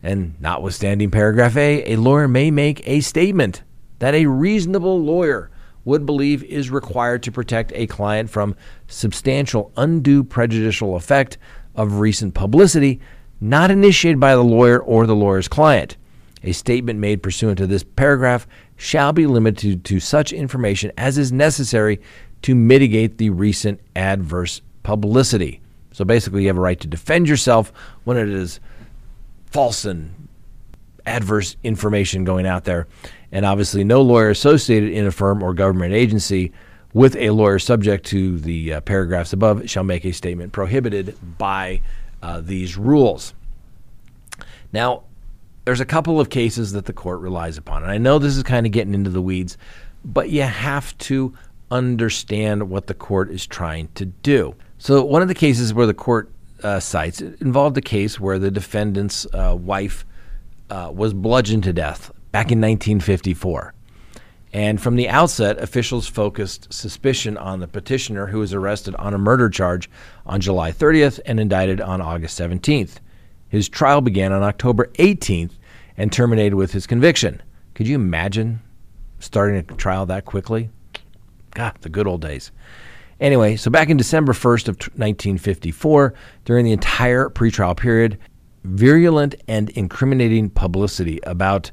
And 0.00 0.40
notwithstanding 0.40 1.10
paragraph 1.10 1.56
A, 1.56 1.92
a 1.92 1.96
lawyer 1.96 2.28
may 2.28 2.52
make 2.52 2.86
a 2.86 3.00
statement 3.00 3.64
that 3.98 4.14
a 4.14 4.26
reasonable 4.26 5.00
lawyer 5.02 5.50
would 5.84 6.06
believe 6.06 6.44
is 6.44 6.70
required 6.70 7.24
to 7.24 7.32
protect 7.32 7.72
a 7.74 7.88
client 7.88 8.30
from 8.30 8.54
substantial 8.86 9.72
undue 9.76 10.22
prejudicial 10.22 10.94
effect 10.94 11.36
of 11.74 11.98
recent 11.98 12.34
publicity 12.34 13.00
not 13.40 13.72
initiated 13.72 14.20
by 14.20 14.36
the 14.36 14.44
lawyer 14.44 14.78
or 14.78 15.04
the 15.04 15.16
lawyer's 15.16 15.48
client. 15.48 15.96
A 16.42 16.52
statement 16.52 16.98
made 16.98 17.22
pursuant 17.22 17.58
to 17.58 17.66
this 17.66 17.82
paragraph 17.82 18.46
shall 18.76 19.12
be 19.12 19.26
limited 19.26 19.84
to 19.84 20.00
such 20.00 20.32
information 20.32 20.90
as 20.96 21.18
is 21.18 21.32
necessary 21.32 22.00
to 22.42 22.54
mitigate 22.54 23.18
the 23.18 23.30
recent 23.30 23.80
adverse 23.94 24.62
publicity. 24.82 25.60
So 25.92 26.04
basically, 26.04 26.42
you 26.42 26.48
have 26.48 26.56
a 26.56 26.60
right 26.60 26.80
to 26.80 26.88
defend 26.88 27.28
yourself 27.28 27.72
when 28.04 28.16
it 28.16 28.28
is 28.28 28.60
false 29.46 29.84
and 29.84 30.28
adverse 31.04 31.56
information 31.62 32.24
going 32.24 32.46
out 32.46 32.64
there. 32.64 32.86
And 33.32 33.44
obviously, 33.44 33.84
no 33.84 34.00
lawyer 34.00 34.30
associated 34.30 34.92
in 34.92 35.06
a 35.06 35.10
firm 35.10 35.42
or 35.42 35.52
government 35.52 35.92
agency 35.92 36.52
with 36.92 37.16
a 37.16 37.30
lawyer 37.30 37.58
subject 37.58 38.06
to 38.06 38.38
the 38.38 38.74
uh, 38.74 38.80
paragraphs 38.80 39.32
above 39.32 39.68
shall 39.68 39.84
make 39.84 40.04
a 40.04 40.12
statement 40.12 40.52
prohibited 40.52 41.16
by 41.38 41.82
uh, 42.22 42.40
these 42.40 42.76
rules. 42.76 43.34
Now, 44.72 45.04
there's 45.70 45.78
a 45.78 45.84
couple 45.84 46.18
of 46.18 46.30
cases 46.30 46.72
that 46.72 46.86
the 46.86 46.92
court 46.92 47.20
relies 47.20 47.56
upon. 47.56 47.84
And 47.84 47.92
I 47.92 47.96
know 47.96 48.18
this 48.18 48.36
is 48.36 48.42
kind 48.42 48.66
of 48.66 48.72
getting 48.72 48.92
into 48.92 49.08
the 49.08 49.22
weeds, 49.22 49.56
but 50.04 50.28
you 50.28 50.42
have 50.42 50.98
to 50.98 51.32
understand 51.70 52.68
what 52.68 52.88
the 52.88 52.94
court 52.94 53.30
is 53.30 53.46
trying 53.46 53.86
to 53.94 54.06
do. 54.06 54.56
So, 54.78 55.04
one 55.04 55.22
of 55.22 55.28
the 55.28 55.34
cases 55.34 55.72
where 55.72 55.86
the 55.86 55.94
court 55.94 56.28
uh, 56.64 56.80
cites 56.80 57.20
involved 57.20 57.78
a 57.78 57.80
case 57.80 58.18
where 58.18 58.40
the 58.40 58.50
defendant's 58.50 59.26
uh, 59.32 59.56
wife 59.56 60.04
uh, 60.70 60.90
was 60.92 61.14
bludgeoned 61.14 61.62
to 61.62 61.72
death 61.72 62.10
back 62.32 62.50
in 62.50 62.60
1954. 62.60 63.72
And 64.52 64.82
from 64.82 64.96
the 64.96 65.08
outset, 65.08 65.56
officials 65.58 66.08
focused 66.08 66.72
suspicion 66.72 67.36
on 67.36 67.60
the 67.60 67.68
petitioner, 67.68 68.26
who 68.26 68.40
was 68.40 68.52
arrested 68.52 68.96
on 68.96 69.14
a 69.14 69.18
murder 69.18 69.48
charge 69.48 69.88
on 70.26 70.40
July 70.40 70.72
30th 70.72 71.20
and 71.26 71.38
indicted 71.38 71.80
on 71.80 72.00
August 72.00 72.40
17th. 72.40 72.96
His 73.48 73.68
trial 73.68 74.00
began 74.00 74.32
on 74.32 74.42
October 74.42 74.86
18th 74.94 75.52
and 76.00 76.10
terminated 76.10 76.54
with 76.54 76.72
his 76.72 76.86
conviction. 76.86 77.42
Could 77.74 77.86
you 77.86 77.94
imagine 77.94 78.62
starting 79.18 79.56
a 79.56 79.62
trial 79.62 80.06
that 80.06 80.24
quickly? 80.24 80.70
God, 81.50 81.76
the 81.82 81.90
good 81.90 82.06
old 82.06 82.22
days. 82.22 82.52
Anyway, 83.20 83.54
so 83.56 83.70
back 83.70 83.90
in 83.90 83.98
December 83.98 84.32
1st 84.32 84.68
of 84.68 84.76
1954, 84.96 86.14
during 86.46 86.64
the 86.64 86.72
entire 86.72 87.28
pretrial 87.28 87.76
period, 87.76 88.18
virulent 88.64 89.34
and 89.46 89.68
incriminating 89.70 90.48
publicity 90.48 91.20
about 91.24 91.70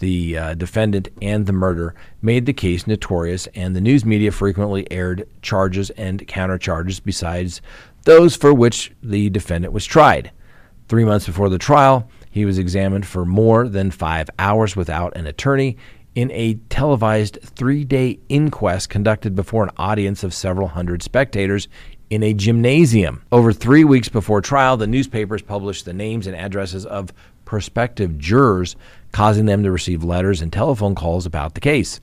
the 0.00 0.36
uh, 0.36 0.54
defendant 0.54 1.06
and 1.22 1.46
the 1.46 1.52
murder 1.52 1.94
made 2.20 2.46
the 2.46 2.52
case 2.52 2.84
notorious, 2.84 3.46
and 3.54 3.76
the 3.76 3.80
news 3.80 4.04
media 4.04 4.32
frequently 4.32 4.90
aired 4.90 5.28
charges 5.40 5.90
and 5.90 6.26
countercharges 6.26 7.00
besides 7.00 7.60
those 8.02 8.34
for 8.34 8.52
which 8.52 8.90
the 9.04 9.30
defendant 9.30 9.72
was 9.72 9.86
tried. 9.86 10.32
Three 10.88 11.04
months 11.04 11.26
before 11.26 11.48
the 11.48 11.58
trial, 11.58 12.10
he 12.30 12.44
was 12.44 12.58
examined 12.58 13.06
for 13.06 13.24
more 13.24 13.68
than 13.68 13.90
five 13.90 14.28
hours 14.38 14.76
without 14.76 15.16
an 15.16 15.26
attorney 15.26 15.76
in 16.14 16.30
a 16.32 16.54
televised 16.68 17.38
three 17.42 17.84
day 17.84 18.18
inquest 18.28 18.90
conducted 18.90 19.34
before 19.34 19.64
an 19.64 19.70
audience 19.76 20.24
of 20.24 20.34
several 20.34 20.68
hundred 20.68 21.02
spectators 21.02 21.68
in 22.10 22.22
a 22.22 22.34
gymnasium. 22.34 23.22
Over 23.30 23.52
three 23.52 23.84
weeks 23.84 24.08
before 24.08 24.40
trial, 24.40 24.76
the 24.76 24.86
newspapers 24.86 25.42
published 25.42 25.84
the 25.84 25.92
names 25.92 26.26
and 26.26 26.34
addresses 26.34 26.86
of 26.86 27.12
prospective 27.44 28.18
jurors, 28.18 28.76
causing 29.12 29.46
them 29.46 29.62
to 29.62 29.70
receive 29.70 30.04
letters 30.04 30.42
and 30.42 30.52
telephone 30.52 30.94
calls 30.94 31.26
about 31.26 31.54
the 31.54 31.60
case. 31.60 32.00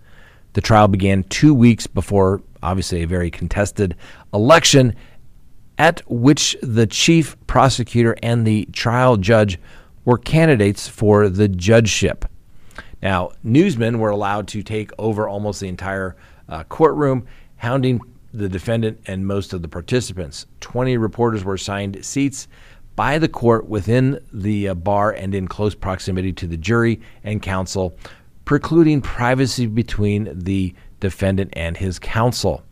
The 0.54 0.62
trial 0.62 0.88
began 0.88 1.24
two 1.24 1.54
weeks 1.54 1.86
before, 1.86 2.42
obviously, 2.64 3.04
a 3.04 3.08
very 3.08 3.30
contested 3.30 3.96
election, 4.34 4.96
at 5.78 6.02
which 6.10 6.56
the 6.62 6.88
chief 6.88 7.36
prosecutor 7.48 8.16
and 8.24 8.48
the 8.48 8.66
trial 8.72 9.18
judge 9.18 9.60
were 10.06 10.18
candidates 10.18 10.88
for 10.88 11.28
the 11.28 11.48
judgeship. 11.48 12.26
Now, 13.02 13.32
newsmen 13.44 14.00
were 14.00 14.10
allowed 14.10 14.48
to 14.50 14.64
take 14.64 14.92
over 14.98 15.28
almost 15.28 15.60
the 15.60 15.68
entire 15.68 16.16
uh, 16.48 16.64
courtroom, 16.64 17.28
hounding 17.58 18.00
the 18.34 18.50
defendant 18.50 19.00
and 19.08 19.26
most 19.26 19.54
of 19.54 19.62
the 19.62 19.68
participants. 19.68 20.46
20 20.62 20.98
reporters 20.98 21.44
were 21.44 21.56
assigned 21.56 22.04
seats 22.06 22.48
by 22.96 23.18
the 23.18 23.28
court 23.28 23.68
within 23.68 24.20
the 24.32 24.70
uh, 24.70 24.74
bar 24.74 25.12
and 25.12 25.36
in 25.36 25.48
close 25.48 25.76
proximity 25.76 26.32
to 26.34 26.48
the 26.48 26.58
jury 26.58 27.02
and 27.24 27.42
counsel, 27.42 27.98
precluding 28.46 29.02
privacy 29.02 29.66
between 29.66 30.30
the 30.34 30.74
defendant 31.00 31.52
and 31.54 31.78
his 31.78 32.00
counsel. 32.00 32.64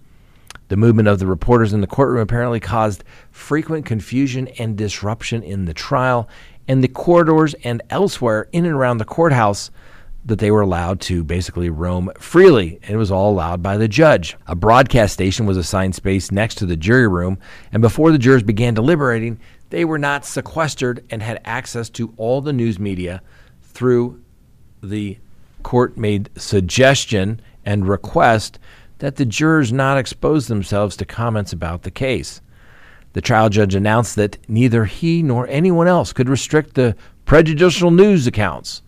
The 0.69 0.78
movement 0.78 1.08
of 1.08 1.19
the 1.19 1.28
reporters 1.28 1.74
in 1.74 1.82
the 1.82 1.88
courtroom 1.88 2.22
apparently 2.22 2.60
caused 2.60 3.04
frequent 3.32 3.86
confusion 3.86 4.48
and 4.60 4.78
disruption 4.78 5.43
in 5.43 5.65
the 5.65 5.74
trial, 5.74 6.30
and 6.67 6.84
the 6.84 6.88
corridors 6.88 7.54
and 7.63 7.82
elsewhere 7.89 8.47
in 8.52 8.65
and 8.65 8.73
around 8.73 8.97
the 8.97 9.06
courthouse 9.06 9.71
that 10.26 10.39
they 10.39 10.52
were 10.52 10.62
allowed 10.62 11.02
to 11.02 11.23
basically 11.23 11.69
roam 11.69 12.10
freely. 12.17 12.80
It 12.88 12.95
was 12.95 13.12
all 13.12 13.32
allowed 13.32 13.62
by 13.62 13.78
the 13.78 13.89
judge. 13.89 14.38
A 14.47 14.56
broadcast 14.56 15.13
station 15.13 15.45
was 15.45 15.58
assigned 15.58 15.95
space 15.95 16.32
next 16.32 16.56
to 16.56 16.65
the 16.65 16.78
jury 16.78 17.08
room, 17.08 17.38
and 17.73 17.82
before 17.82 18.12
the 18.12 18.17
jurors 18.17 18.43
began 18.43 18.73
deliberating, 18.73 19.39
they 19.69 19.84
were 19.84 19.99
not 19.99 20.26
sequestered 20.26 21.04
and 21.10 21.21
had 21.21 21.41
access 21.43 21.89
to 21.89 22.13
all 22.15 22.41
the 22.41 22.54
news 22.54 22.80
media 22.80 23.21
through 23.62 24.21
the 24.82 25.17
court 25.63 25.97
made 25.97 26.30
suggestion 26.38 27.41
and 27.65 27.88
request 27.88 28.60
that 28.99 29.15
the 29.15 29.26
jurors 29.26 29.73
not 29.73 29.97
expose 29.97 30.47
themselves 30.47 30.95
to 30.95 31.06
comments 31.06 31.52
about 31.52 31.84
the 31.84 31.91
case. 31.91 32.39
The 33.13 33.21
trial 33.21 33.49
judge 33.49 33.76
announced 33.76 34.15
that 34.15 34.38
neither 34.47 34.86
he 34.86 35.23
nor 35.23 35.47
anyone 35.47 35.88
else 35.88 36.13
could 36.13 36.30
restrict 36.30 36.73
the 36.73 36.95
prejudicial 37.26 37.91
news 37.91 38.28
accounts. 38.28 38.82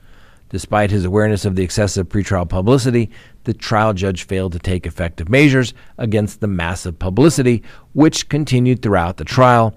Despite 0.50 0.92
his 0.92 1.06
awareness 1.06 1.46
of 1.46 1.56
the 1.56 1.64
excessive 1.64 2.10
pretrial 2.10 2.48
publicity, 2.48 3.10
the 3.44 3.54
trial 3.54 3.94
judge 3.94 4.24
failed 4.24 4.54
to 4.54 4.60
take 4.60 4.86
effective 4.86 5.30
measures 5.30 5.74
against 5.98 6.40
the 6.40 6.48
massive 6.48 6.98
publicity, 6.98 7.64
which 7.94 8.30
continued 8.30 8.82
throughout 8.82 9.18
the 9.18 9.26
trial, 9.26 9.76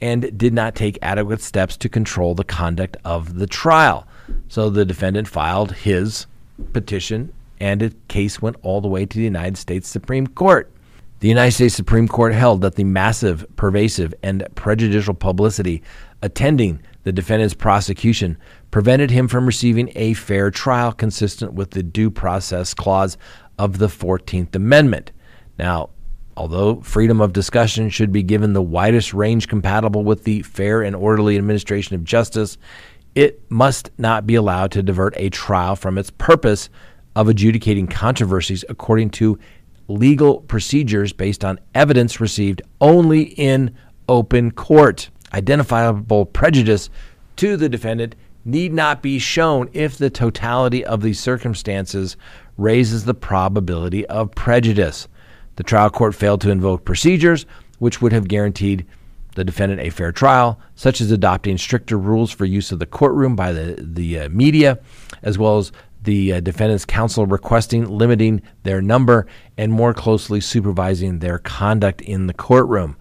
and 0.00 0.36
did 0.38 0.52
not 0.52 0.74
take 0.74 0.98
adequate 1.02 1.40
steps 1.40 1.76
to 1.78 1.88
control 1.88 2.34
the 2.34 2.44
conduct 2.44 2.96
of 3.04 3.38
the 3.38 3.46
trial. 3.46 4.06
So 4.48 4.70
the 4.70 4.84
defendant 4.84 5.28
filed 5.28 5.72
his 5.72 6.26
petition, 6.72 7.32
and 7.58 7.80
the 7.80 7.94
case 8.08 8.40
went 8.40 8.56
all 8.62 8.80
the 8.80 8.88
way 8.88 9.06
to 9.06 9.18
the 9.18 9.24
United 9.24 9.58
States 9.58 9.88
Supreme 9.88 10.26
Court. 10.26 10.70
The 11.20 11.28
United 11.28 11.52
States 11.52 11.74
Supreme 11.74 12.08
Court 12.08 12.32
held 12.32 12.62
that 12.62 12.76
the 12.76 12.84
massive, 12.84 13.44
pervasive, 13.56 14.14
and 14.22 14.46
prejudicial 14.54 15.12
publicity 15.12 15.82
attending 16.22 16.80
the 17.02 17.12
defendant's 17.12 17.52
prosecution 17.52 18.38
prevented 18.70 19.10
him 19.10 19.28
from 19.28 19.44
receiving 19.44 19.92
a 19.96 20.14
fair 20.14 20.50
trial 20.50 20.92
consistent 20.92 21.52
with 21.52 21.72
the 21.72 21.82
Due 21.82 22.10
Process 22.10 22.72
Clause 22.72 23.18
of 23.58 23.76
the 23.76 23.88
14th 23.88 24.54
Amendment. 24.54 25.12
Now, 25.58 25.90
although 26.38 26.80
freedom 26.80 27.20
of 27.20 27.34
discussion 27.34 27.90
should 27.90 28.12
be 28.12 28.22
given 28.22 28.54
the 28.54 28.62
widest 28.62 29.12
range 29.12 29.46
compatible 29.46 30.02
with 30.02 30.24
the 30.24 30.40
fair 30.40 30.80
and 30.80 30.96
orderly 30.96 31.36
administration 31.36 31.96
of 31.96 32.02
justice, 32.02 32.56
it 33.14 33.42
must 33.50 33.90
not 33.98 34.26
be 34.26 34.36
allowed 34.36 34.72
to 34.72 34.82
divert 34.82 35.12
a 35.18 35.28
trial 35.28 35.76
from 35.76 35.98
its 35.98 36.08
purpose 36.08 36.70
of 37.14 37.28
adjudicating 37.28 37.88
controversies 37.88 38.64
according 38.70 39.10
to 39.10 39.38
legal 39.90 40.40
procedures 40.42 41.12
based 41.12 41.44
on 41.44 41.58
evidence 41.74 42.20
received 42.20 42.62
only 42.80 43.22
in 43.22 43.74
open 44.08 44.50
court. 44.50 45.10
Identifiable 45.34 46.26
prejudice 46.26 46.90
to 47.36 47.56
the 47.56 47.68
defendant 47.68 48.14
need 48.44 48.72
not 48.72 49.02
be 49.02 49.18
shown 49.18 49.68
if 49.72 49.98
the 49.98 50.10
totality 50.10 50.84
of 50.84 51.02
the 51.02 51.12
circumstances 51.12 52.16
raises 52.56 53.04
the 53.04 53.14
probability 53.14 54.06
of 54.06 54.34
prejudice. 54.34 55.08
The 55.56 55.62
trial 55.62 55.90
court 55.90 56.14
failed 56.14 56.40
to 56.42 56.50
invoke 56.50 56.84
procedures 56.84 57.46
which 57.78 58.00
would 58.00 58.12
have 58.12 58.28
guaranteed 58.28 58.86
the 59.34 59.44
defendant 59.44 59.80
a 59.80 59.90
fair 59.90 60.12
trial, 60.12 60.60
such 60.74 61.00
as 61.00 61.10
adopting 61.10 61.56
stricter 61.56 61.96
rules 61.96 62.30
for 62.30 62.44
use 62.44 62.72
of 62.72 62.78
the 62.78 62.86
courtroom 62.86 63.34
by 63.36 63.52
the, 63.52 63.76
the 63.78 64.20
uh, 64.20 64.28
media, 64.28 64.78
as 65.22 65.38
well 65.38 65.58
as 65.58 65.72
the 66.02 66.34
uh, 66.34 66.40
defendant's 66.40 66.84
counsel 66.84 67.26
requesting 67.26 67.86
limiting 67.86 68.42
their 68.62 68.80
number 68.80 69.26
and 69.56 69.72
more 69.72 69.92
closely 69.92 70.40
supervising 70.40 71.18
their 71.18 71.38
conduct 71.38 72.00
in 72.00 72.26
the 72.26 72.34
courtroom. 72.34 72.96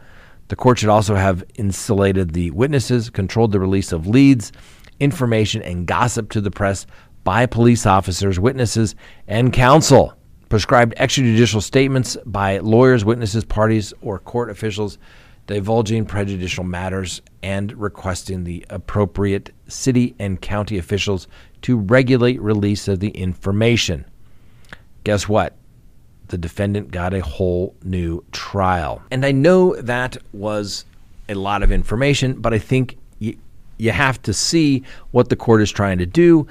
The 0.49 0.55
court 0.55 0.79
should 0.79 0.89
also 0.89 1.15
have 1.15 1.43
insulated 1.55 2.33
the 2.33 2.51
witnesses, 2.51 3.09
controlled 3.09 3.51
the 3.51 3.59
release 3.59 3.91
of 3.91 4.07
leads, 4.07 4.51
information, 4.99 5.61
and 5.61 5.85
gossip 5.85 6.29
to 6.31 6.41
the 6.41 6.51
press 6.51 6.85
by 7.23 7.45
police 7.45 7.85
officers, 7.85 8.39
witnesses, 8.39 8.95
and 9.27 9.53
counsel, 9.53 10.13
prescribed 10.49 10.95
extrajudicial 10.97 11.61
statements 11.61 12.17
by 12.25 12.57
lawyers, 12.57 13.05
witnesses, 13.05 13.45
parties, 13.45 13.93
or 14.01 14.19
court 14.19 14.49
officials 14.49 14.97
divulging 15.45 16.05
prejudicial 16.05 16.63
matters, 16.63 17.21
and 17.41 17.71
requesting 17.73 18.43
the 18.43 18.63
appropriate 18.69 19.51
city 19.67 20.15
and 20.19 20.41
county 20.41 20.77
officials 20.77 21.27
to 21.63 21.77
regulate 21.77 22.41
release 22.41 22.87
of 22.87 22.99
the 22.99 23.09
information. 23.09 24.05
Guess 25.03 25.27
what? 25.27 25.55
The 26.27 26.37
defendant 26.37 26.91
got 26.91 27.13
a 27.13 27.21
whole 27.21 27.75
new 27.83 28.23
trial. 28.31 29.01
And 29.11 29.25
I 29.25 29.31
know 29.31 29.75
that 29.75 30.17
was 30.33 30.85
a 31.27 31.33
lot 31.35 31.63
of 31.63 31.71
information, 31.71 32.33
but 32.39 32.53
I 32.53 32.59
think 32.59 32.97
you, 33.19 33.37
you 33.77 33.91
have 33.91 34.21
to 34.23 34.33
see 34.33 34.83
what 35.11 35.29
the 35.29 35.35
court 35.35 35.61
is 35.61 35.71
trying 35.71 35.97
to 35.97 36.05
do 36.05 36.47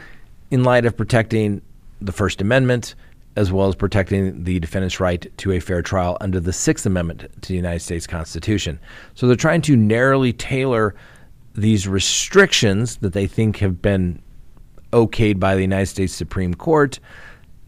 in 0.51 0.65
light 0.65 0.85
of 0.85 0.97
protecting 0.97 1.63
the 2.01 2.13
First 2.13 2.41
Amendment 2.41 2.95
as 3.39 3.53
well 3.53 3.69
as 3.69 3.77
protecting 3.77 4.43
the 4.43 4.59
defendant's 4.59 4.99
right 4.99 5.31
to 5.39 5.53
a 5.53 5.61
fair 5.61 5.81
trial 5.81 6.17
under 6.21 6.41
the 6.41 6.53
Sixth 6.53 6.85
Amendment 6.85 7.21
to 7.41 7.49
the 7.49 7.55
United 7.55 7.79
States 7.79 8.05
Constitution. 8.05 8.81
So 9.15 9.29
they're 9.29 9.37
trying 9.37 9.63
to 9.63 9.77
narrowly 9.77 10.33
tailor 10.33 10.97
these 11.55 11.87
restrictions 11.87 12.97
that 12.97 13.13
they 13.13 13.29
think 13.29 13.59
have 13.59 13.81
been 13.81 14.21
okayed 14.93 15.39
by 15.39 15.55
the 15.55 15.61
United 15.61 15.87
States 15.87 16.13
Supreme 16.13 16.55
Court 16.55 16.99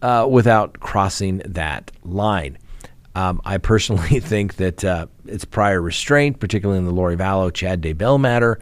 uh, 0.03 0.27
without 0.31 0.81
crossing 0.81 1.39
that 1.47 1.91
line. 2.05 2.59
Um, 3.15 3.41
I 3.45 3.59
personally 3.59 4.21
think 4.21 4.57
that 4.57 4.85
uh, 4.85 5.07
it's 5.27 5.45
prior 5.45 5.81
restraint, 5.81 6.41
particularly 6.41 6.79
in 6.79 6.87
the 6.87 6.93
Lori 6.93 7.17
Vallow, 7.17 7.53
Chad 7.53 7.83
Daybell 7.83 8.21
matter. 8.21 8.59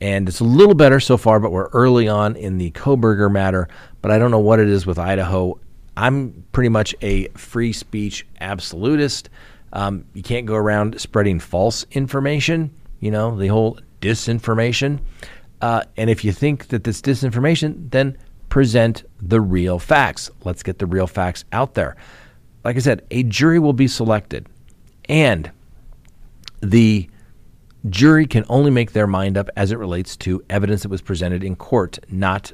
And 0.00 0.28
it's 0.28 0.40
a 0.40 0.44
little 0.44 0.74
better 0.74 1.00
so 1.00 1.16
far, 1.16 1.40
but 1.40 1.50
we're 1.50 1.68
early 1.68 2.06
on 2.06 2.36
in 2.36 2.58
the 2.58 2.70
Kohberger 2.70 3.30
matter. 3.32 3.68
But 4.00 4.12
I 4.12 4.18
don't 4.18 4.30
know 4.30 4.38
what 4.38 4.60
it 4.60 4.68
is 4.68 4.86
with 4.86 4.98
Idaho 4.98 5.58
I'm 5.98 6.44
pretty 6.52 6.68
much 6.68 6.94
a 7.02 7.26
free 7.30 7.72
speech 7.72 8.24
absolutist. 8.40 9.30
Um, 9.72 10.04
you 10.14 10.22
can't 10.22 10.46
go 10.46 10.54
around 10.54 11.00
spreading 11.00 11.40
false 11.40 11.84
information, 11.90 12.70
you 13.00 13.10
know, 13.10 13.36
the 13.36 13.48
whole 13.48 13.80
disinformation. 14.00 15.00
Uh, 15.60 15.82
and 15.96 16.08
if 16.08 16.24
you 16.24 16.32
think 16.32 16.68
that 16.68 16.84
this 16.84 17.00
disinformation, 17.00 17.90
then 17.90 18.16
present 18.48 19.04
the 19.20 19.40
real 19.40 19.78
facts. 19.78 20.30
Let's 20.44 20.62
get 20.62 20.78
the 20.78 20.86
real 20.86 21.06
facts 21.06 21.44
out 21.52 21.74
there. 21.74 21.96
Like 22.64 22.76
I 22.76 22.80
said, 22.80 23.04
a 23.10 23.22
jury 23.24 23.58
will 23.58 23.72
be 23.72 23.88
selected, 23.88 24.46
and 25.08 25.50
the 26.60 27.08
jury 27.88 28.26
can 28.26 28.44
only 28.48 28.70
make 28.70 28.92
their 28.92 29.06
mind 29.06 29.38
up 29.38 29.48
as 29.56 29.70
it 29.70 29.78
relates 29.78 30.16
to 30.16 30.42
evidence 30.50 30.82
that 30.82 30.88
was 30.88 31.02
presented 31.02 31.44
in 31.44 31.56
court, 31.56 31.98
not 32.10 32.52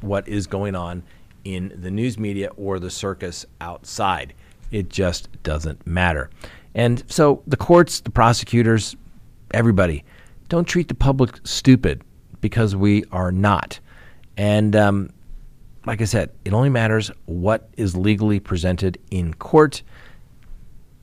what 0.00 0.28
is 0.28 0.46
going 0.46 0.74
on 0.74 1.02
in 1.44 1.72
the 1.76 1.90
news 1.90 2.18
media 2.18 2.50
or 2.56 2.78
the 2.78 2.90
circus 2.90 3.46
outside. 3.60 4.34
It 4.70 4.88
just 4.88 5.28
doesn't 5.42 5.86
matter. 5.86 6.30
And 6.74 7.02
so 7.10 7.42
the 7.46 7.56
courts, 7.56 8.00
the 8.00 8.10
prosecutors, 8.10 8.96
everybody, 9.52 10.04
don't 10.48 10.66
treat 10.66 10.88
the 10.88 10.94
public 10.94 11.38
stupid 11.44 12.02
because 12.42 12.76
we 12.76 13.04
are 13.10 13.32
not. 13.32 13.80
And 14.36 14.76
um, 14.76 15.10
like 15.86 16.02
I 16.02 16.04
said, 16.04 16.30
it 16.44 16.52
only 16.52 16.68
matters 16.68 17.10
what 17.24 17.70
is 17.78 17.96
legally 17.96 18.38
presented 18.38 18.98
in 19.10 19.32
court. 19.32 19.82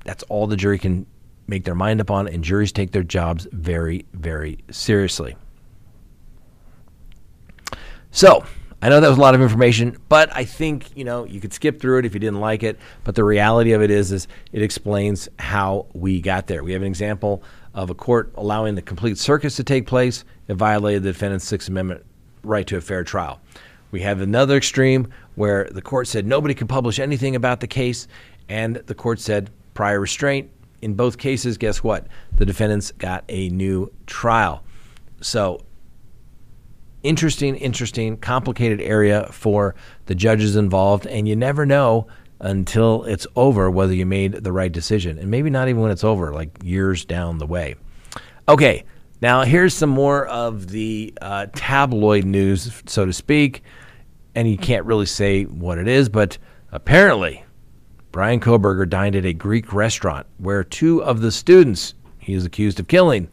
That's 0.05 0.21
all 0.23 0.45
the 0.45 0.55
jury 0.55 0.77
can 0.77 1.07
make 1.47 1.63
their 1.63 1.73
mind 1.73 1.99
up 1.99 2.11
on, 2.11 2.27
and 2.27 2.43
juries 2.43 2.71
take 2.71 2.91
their 2.91 3.03
jobs 3.03 3.47
very, 3.51 4.05
very 4.13 4.59
seriously. 4.69 5.35
So, 8.11 8.43
I 8.81 8.89
know 8.89 9.01
that 9.01 9.09
was 9.09 9.17
a 9.17 9.21
lot 9.21 9.35
of 9.35 9.41
information, 9.41 9.97
but 10.07 10.33
I 10.35 10.45
think 10.45 10.95
you 10.95 11.03
know 11.03 11.25
you 11.25 11.41
could 11.41 11.51
skip 11.51 11.81
through 11.81 11.99
it 11.99 12.05
if 12.05 12.13
you 12.13 12.19
didn't 12.19 12.39
like 12.39 12.63
it. 12.63 12.79
But 13.03 13.15
the 13.15 13.25
reality 13.25 13.73
of 13.73 13.81
it 13.81 13.91
is, 13.91 14.11
is 14.11 14.27
it 14.53 14.61
explains 14.61 15.27
how 15.37 15.87
we 15.93 16.21
got 16.21 16.47
there. 16.47 16.63
We 16.63 16.71
have 16.73 16.81
an 16.81 16.87
example 16.87 17.43
of 17.73 17.89
a 17.89 17.95
court 17.95 18.31
allowing 18.35 18.75
the 18.75 18.81
complete 18.81 19.17
circus 19.17 19.55
to 19.57 19.63
take 19.63 19.87
place. 19.87 20.23
It 20.47 20.55
violated 20.55 21.03
the 21.03 21.11
defendant's 21.11 21.45
Sixth 21.45 21.69
Amendment 21.69 22.05
right 22.43 22.65
to 22.67 22.77
a 22.77 22.81
fair 22.81 23.03
trial. 23.03 23.39
We 23.91 24.01
have 24.01 24.21
another 24.21 24.57
extreme 24.57 25.07
where 25.35 25.69
the 25.71 25.81
court 25.81 26.07
said 26.07 26.25
nobody 26.25 26.53
can 26.53 26.67
publish 26.67 26.99
anything 26.99 27.35
about 27.35 27.59
the 27.59 27.67
case, 27.67 28.07
and 28.47 28.75
the 28.75 28.95
court 28.95 29.19
said 29.19 29.49
prior 29.73 29.99
restraint. 29.99 30.49
In 30.81 30.93
both 30.93 31.17
cases, 31.17 31.57
guess 31.57 31.83
what? 31.83 32.07
The 32.37 32.45
defendants 32.45 32.91
got 32.91 33.23
a 33.29 33.49
new 33.49 33.91
trial. 34.05 34.63
So 35.21 35.61
interesting, 37.03 37.55
interesting, 37.55 38.17
complicated 38.17 38.81
area 38.81 39.27
for 39.31 39.75
the 40.05 40.15
judges 40.15 40.55
involved, 40.55 41.05
and 41.07 41.27
you 41.27 41.35
never 41.35 41.65
know 41.65 42.07
until 42.39 43.03
it's 43.03 43.27
over 43.35 43.69
whether 43.69 43.93
you 43.93 44.05
made 44.05 44.33
the 44.33 44.51
right 44.51 44.71
decision, 44.71 45.17
and 45.17 45.29
maybe 45.29 45.49
not 45.49 45.67
even 45.67 45.81
when 45.81 45.91
it's 45.91 46.03
over, 46.03 46.33
like 46.33 46.49
years 46.63 47.05
down 47.05 47.37
the 47.37 47.45
way. 47.45 47.75
Okay, 48.47 48.85
now 49.21 49.43
here's 49.43 49.73
some 49.73 49.89
more 49.89 50.25
of 50.27 50.67
the 50.67 51.13
uh, 51.21 51.47
tabloid 51.53 52.25
news, 52.25 52.81
so 52.85 53.05
to 53.05 53.13
speak, 53.13 53.63
and 54.35 54.49
you 54.49 54.57
can't 54.57 54.85
really 54.85 55.05
say 55.05 55.43
what 55.43 55.77
it 55.77 55.87
is, 55.87 56.09
but 56.09 56.37
apparently. 56.71 57.43
Bryan 58.11 58.39
Kohberger 58.39 58.89
dined 58.89 59.15
at 59.15 59.25
a 59.25 59.33
Greek 59.33 59.71
restaurant 59.71 60.25
where 60.37 60.63
two 60.63 61.03
of 61.03 61.21
the 61.21 61.31
students 61.31 61.93
he 62.17 62.33
is 62.33 62.43
accused 62.43 62.79
of 62.79 62.87
killing 62.87 63.29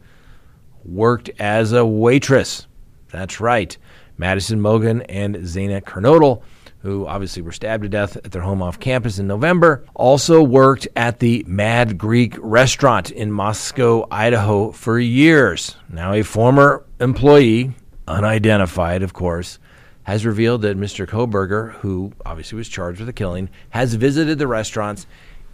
worked 0.85 1.29
as 1.39 1.73
a 1.73 1.85
waitress. 1.85 2.67
That's 3.09 3.39
right. 3.39 3.75
Madison 4.17 4.59
Mogen 4.59 5.05
and 5.09 5.35
Xana 5.35 5.81
Kernodle, 5.81 6.41
who 6.87 7.05
obviously 7.05 7.41
were 7.41 7.51
stabbed 7.51 7.83
to 7.83 7.89
death 7.89 8.15
at 8.15 8.31
their 8.31 8.41
home 8.41 8.61
off 8.61 8.79
campus 8.79 9.19
in 9.19 9.27
November, 9.27 9.83
also 9.93 10.41
worked 10.41 10.87
at 10.95 11.19
the 11.19 11.43
Mad 11.45 11.97
Greek 11.97 12.33
restaurant 12.39 13.11
in 13.11 13.29
Moscow, 13.29 14.07
Idaho 14.09 14.71
for 14.71 14.97
years. 14.97 15.75
Now, 15.89 16.13
a 16.13 16.23
former 16.23 16.85
employee, 17.01 17.73
unidentified, 18.07 19.03
of 19.03 19.11
course, 19.11 19.59
has 20.03 20.25
revealed 20.25 20.61
that 20.61 20.77
Mr. 20.77 21.05
Kohberger, 21.05 21.73
who 21.73 22.13
obviously 22.25 22.55
was 22.55 22.69
charged 22.69 22.99
with 22.99 23.07
the 23.07 23.13
killing, 23.13 23.49
has 23.71 23.95
visited 23.95 24.39
the 24.39 24.47
restaurants 24.47 25.05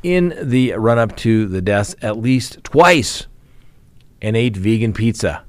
in 0.04 0.38
the 0.40 0.74
run 0.74 1.00
up 1.00 1.18
to 1.18 1.48
the 1.48 1.64
deaths 1.64 1.96
at 2.04 2.16
least 2.16 2.64
twice 2.64 3.26
and 4.22 4.38
ate 4.38 4.56
vegan 4.56 4.94
pizza. 4.94 5.44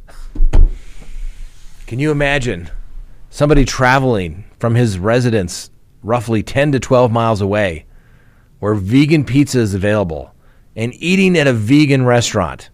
Can 1.86 1.98
you 1.98 2.10
imagine 2.10 2.70
somebody 3.28 3.66
traveling 3.66 4.44
from 4.58 4.76
his 4.76 4.98
residence 4.98 5.70
roughly 6.04 6.42
10 6.42 6.72
to 6.72 6.78
12 6.78 7.10
miles 7.10 7.40
away 7.40 7.86
where 8.60 8.74
vegan 8.74 9.24
pizza 9.24 9.58
is 9.58 9.74
available 9.74 10.32
and 10.76 10.94
eating 10.94 11.36
at 11.36 11.48
a 11.48 11.52
vegan 11.52 12.04
restaurant? 12.04 12.70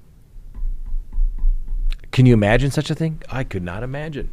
Can 2.11 2.27
you 2.27 2.35
imagine 2.35 2.71
such 2.71 2.91
a 2.91 2.95
thing? 2.95 3.23
I 3.31 3.45
could 3.45 3.63
not 3.63 3.83
imagine. 3.83 4.31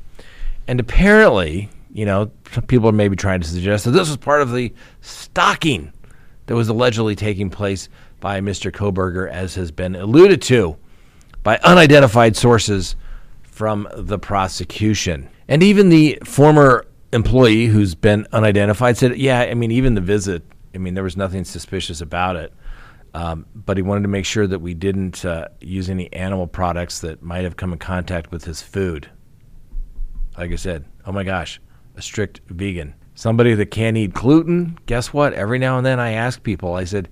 And 0.68 0.80
apparently, 0.80 1.70
you 1.94 2.06
know, 2.06 2.32
people 2.68 2.90
are 2.90 2.94
maybe 2.94 3.16
trying 3.16 3.40
to 3.40 3.48
suggest 3.48 3.86
that 3.86 3.92
this 3.92 4.10
was 4.10 4.18
part 4.18 4.42
of 4.42 4.52
the 4.52 4.74
stalking 5.02 5.94
that 6.48 6.56
was 6.56 6.68
allegedly 6.68 7.16
taking 7.16 7.50
place 7.50 7.88
by 8.20 8.42
Mr. 8.42 8.72
Kohberger, 8.72 9.30
as 9.30 9.56
has 9.56 9.72
been 9.72 9.96
alluded 9.96 10.42
to 10.44 10.76
by 11.44 11.58
unidentified 11.64 12.36
sources 12.36 12.96
from 13.44 13.88
the 13.96 14.18
prosecution. 14.18 15.30
And 15.48 15.62
even 15.62 15.90
the 15.90 16.20
former 16.24 16.86
employee 17.14 17.68
who's 17.68 17.96
been 17.96 18.28
unidentified 18.32 18.98
said, 18.98 19.18
yeah, 19.18 19.42
I 19.42 19.54
mean, 19.54 19.72
even 19.72 19.96
the 19.96 20.02
visit, 20.02 20.44
I 20.74 20.78
mean, 20.78 20.94
there 20.94 21.04
was 21.04 21.18
nothing 21.18 21.44
suspicious 21.44 22.02
about 22.02 22.36
it. 22.36 22.54
Um, 23.14 23.46
but 23.56 23.78
he 23.78 23.84
wanted 23.84 24.02
to 24.02 24.10
make 24.10 24.26
sure 24.26 24.46
that 24.46 24.60
we 24.60 24.74
didn't 24.74 25.26
uh, 25.26 25.48
use 25.60 25.90
any 25.90 26.12
animal 26.14 26.46
products 26.46 27.00
that 27.00 27.24
might 27.24 27.44
have 27.46 27.58
come 27.58 27.74
in 27.74 27.80
contact 27.80 28.32
with 28.32 28.44
his 28.44 28.62
food. 28.62 29.10
Like 30.38 30.52
I 30.52 30.56
said, 30.56 30.86
Oh 31.06 31.12
my 31.12 31.24
gosh, 31.24 31.60
a 31.96 32.02
strict 32.02 32.42
vegan. 32.48 32.94
Somebody 33.16 33.56
that 33.56 33.68
can't 33.68 33.98
eat 33.98 34.14
gluten. 34.14 34.78
Guess 34.86 35.14
what? 35.14 35.34
Every 35.34 35.58
now 35.58 35.78
and 35.78 35.86
then 35.86 36.00
I 36.00 36.12
ask 36.12 36.44
people, 36.44 36.76
I 36.76 36.84
said, 36.84 37.10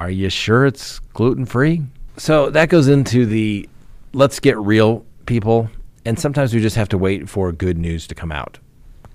Are 0.00 0.10
you 0.10 0.30
sure 0.30 0.66
it's 0.66 0.98
gluten 0.98 1.44
free? 1.44 1.82
So 2.16 2.50
that 2.50 2.70
goes 2.70 2.88
into 2.88 3.26
the 3.26 3.68
let's 4.14 4.40
get 4.40 4.58
real 4.58 5.04
people. 5.26 5.70
And 6.04 6.18
sometimes 6.18 6.54
we 6.54 6.60
just 6.60 6.76
have 6.76 6.88
to 6.88 6.98
wait 6.98 7.28
for 7.28 7.52
good 7.52 7.78
news 7.78 8.06
to 8.06 8.14
come 8.14 8.32
out, 8.32 8.58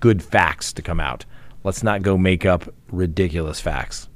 good 0.02 0.22
facts 0.22 0.72
to 0.74 0.82
come 0.82 1.00
out. 1.00 1.24
Let's 1.64 1.84
not 1.84 2.02
go 2.02 2.18
make 2.18 2.44
up 2.44 2.64
ridiculous 2.90 3.60
facts. 3.60 4.08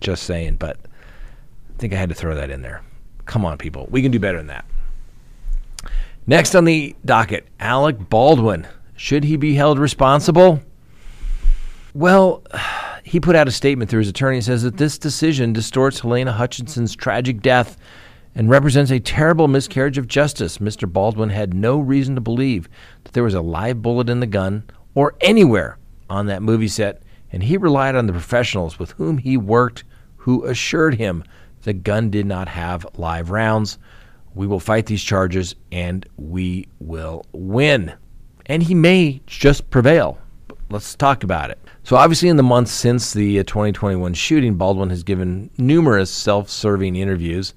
Just 0.00 0.24
saying. 0.24 0.56
But 0.56 0.78
I 0.82 1.78
think 1.78 1.92
I 1.92 1.96
had 1.96 2.08
to 2.08 2.14
throw 2.14 2.34
that 2.34 2.50
in 2.50 2.62
there. 2.62 2.82
Come 3.26 3.44
on, 3.44 3.58
people. 3.58 3.86
We 3.90 4.02
can 4.02 4.10
do 4.10 4.18
better 4.18 4.38
than 4.38 4.46
that. 4.46 4.64
Next 6.26 6.54
on 6.56 6.64
the 6.64 6.96
docket, 7.04 7.46
Alec 7.60 8.08
Baldwin. 8.08 8.66
Should 8.96 9.24
he 9.24 9.36
be 9.36 9.54
held 9.54 9.78
responsible? 9.78 10.60
Well, 11.92 12.42
he 13.04 13.20
put 13.20 13.36
out 13.36 13.46
a 13.46 13.52
statement 13.52 13.90
through 13.90 14.00
his 14.00 14.08
attorney 14.08 14.38
and 14.38 14.44
says 14.44 14.62
that 14.62 14.78
this 14.78 14.96
decision 14.96 15.52
distorts 15.52 16.00
Helena 16.00 16.32
Hutchinson's 16.32 16.96
tragic 16.96 17.42
death 17.42 17.76
and 18.34 18.48
represents 18.48 18.90
a 18.90 19.00
terrible 19.00 19.48
miscarriage 19.48 19.98
of 19.98 20.08
justice. 20.08 20.58
Mr. 20.58 20.90
Baldwin 20.90 21.28
had 21.28 21.52
no 21.52 21.78
reason 21.78 22.14
to 22.14 22.22
believe 22.22 22.70
that 23.04 23.12
there 23.12 23.22
was 23.22 23.34
a 23.34 23.42
live 23.42 23.82
bullet 23.82 24.08
in 24.08 24.20
the 24.20 24.26
gun 24.26 24.64
or 24.96 25.14
anywhere 25.20 25.78
on 26.10 26.26
that 26.26 26.42
movie 26.42 26.66
set, 26.66 27.02
and 27.30 27.44
he 27.44 27.56
relied 27.56 27.94
on 27.94 28.06
the 28.06 28.12
professionals 28.12 28.80
with 28.80 28.92
whom 28.92 29.18
he 29.18 29.36
worked 29.36 29.84
who 30.16 30.44
assured 30.44 30.94
him 30.94 31.22
the 31.62 31.72
gun 31.72 32.10
did 32.10 32.26
not 32.26 32.48
have 32.48 32.86
live 32.96 33.30
rounds. 33.30 33.78
We 34.34 34.46
will 34.46 34.60
fight 34.60 34.86
these 34.86 35.02
charges 35.02 35.54
and 35.70 36.06
we 36.16 36.66
will 36.80 37.24
win. 37.32 37.94
And 38.46 38.62
he 38.62 38.74
may 38.74 39.20
just 39.26 39.70
prevail. 39.70 40.18
Let's 40.70 40.94
talk 40.94 41.22
about 41.22 41.50
it. 41.50 41.58
So, 41.82 41.94
obviously, 41.96 42.28
in 42.28 42.36
the 42.36 42.42
months 42.42 42.72
since 42.72 43.12
the 43.12 43.38
uh, 43.38 43.44
2021 43.44 44.14
shooting, 44.14 44.56
Baldwin 44.56 44.90
has 44.90 45.04
given 45.04 45.50
numerous 45.58 46.10
self 46.10 46.50
serving 46.50 46.96
interviews, 46.96 47.54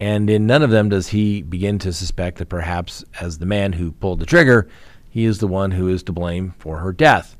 and 0.00 0.28
in 0.28 0.46
none 0.46 0.62
of 0.62 0.70
them 0.70 0.90
does 0.90 1.08
he 1.08 1.40
begin 1.40 1.78
to 1.78 1.92
suspect 1.92 2.38
that 2.38 2.50
perhaps, 2.50 3.04
as 3.20 3.38
the 3.38 3.46
man 3.46 3.72
who 3.72 3.92
pulled 3.92 4.20
the 4.20 4.26
trigger, 4.26 4.68
he 5.12 5.26
is 5.26 5.38
the 5.38 5.46
one 5.46 5.72
who 5.72 5.88
is 5.88 6.02
to 6.04 6.12
blame 6.12 6.54
for 6.58 6.78
her 6.78 6.90
death. 6.90 7.36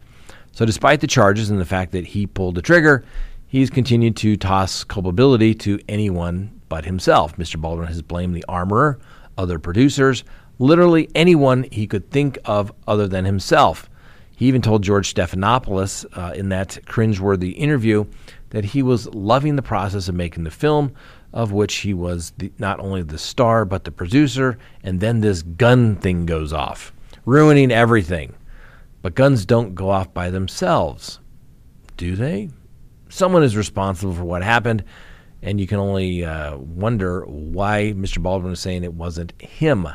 So, 0.53 0.67
despite 0.67 1.01
the 1.01 1.07
charges 1.07 1.49
and 1.49 1.59
the 1.59 1.65
fact 1.65 1.93
that 1.93 2.09
he 2.09 2.27
pulled 2.27 2.55
the 2.55 2.63
trigger, 2.63 3.03
he's 3.47 3.71
continued 3.71 4.15
to 4.19 4.37
toss 4.37 4.85
culpability 4.85 5.55
to 5.55 5.81
anyone 5.89 6.61
but 6.69 6.85
himself. 6.85 7.35
Mr. 7.39 7.59
Baldwin 7.59 7.89
has 7.89 8.03
blamed 8.03 8.35
the 8.35 8.45
armorer, 8.47 8.99
other 9.39 9.59
producers, 9.59 10.23
literally 10.59 11.09
anyone 11.15 11.67
he 11.73 11.87
could 11.87 12.11
think 12.11 12.39
of 12.45 12.71
other 12.87 13.09
than 13.09 13.25
himself. 13.25 13.89
He 14.37 14.47
even 14.47 14.61
told 14.61 14.83
George 14.83 15.15
Stephanopoulos 15.15 16.05
uh, 16.13 16.35
in 16.35 16.51
that 16.51 16.79
cringeworthy 16.85 17.55
interview 17.57 18.05
that 18.51 18.67
he 18.67 18.83
was 18.83 19.07
loving 19.15 19.57
the 19.57 19.63
process 19.63 20.09
of 20.09 20.15
making 20.15 20.45
the 20.45 20.51
film, 20.51 20.93
of 21.33 21.53
which 21.53 21.77
he 21.77 21.95
was 21.95 22.35
the, 22.37 22.53
not 22.59 22.81
only 22.81 23.03
the 23.03 23.17
star 23.17 23.65
but 23.65 23.85
the 23.85 23.91
producer, 23.91 24.59
and 24.83 25.01
then 25.01 25.21
this 25.21 25.41
gun 25.41 25.97
thing 25.97 26.27
goes 26.27 26.53
off, 26.53 26.93
ruining 27.25 27.71
everything. 27.71 28.35
But 29.03 29.15
guns 29.15 29.45
don't 29.45 29.75
go 29.75 29.91
off 29.91 30.15
by 30.15 30.31
themselves, 30.31 31.19
do 31.97 32.15
they? 32.17 32.51
Someone 33.09 33.43
is 33.43 33.57
responsible 33.57 34.15
for 34.15 34.25
what 34.25 34.43
happened, 34.43 34.85
and 35.43 35.61
you 35.61 35.67
can 35.67 35.79
only 35.79 36.25
uh, 36.25 36.57
wonder 36.57 37.25
why 37.27 37.93
Mr. 37.97 38.23
Baldwin 38.23 38.53
is 38.53 38.61
saying 38.61 38.85
it 38.85 38.95
wasn't 38.95 39.33
him. 39.43 39.89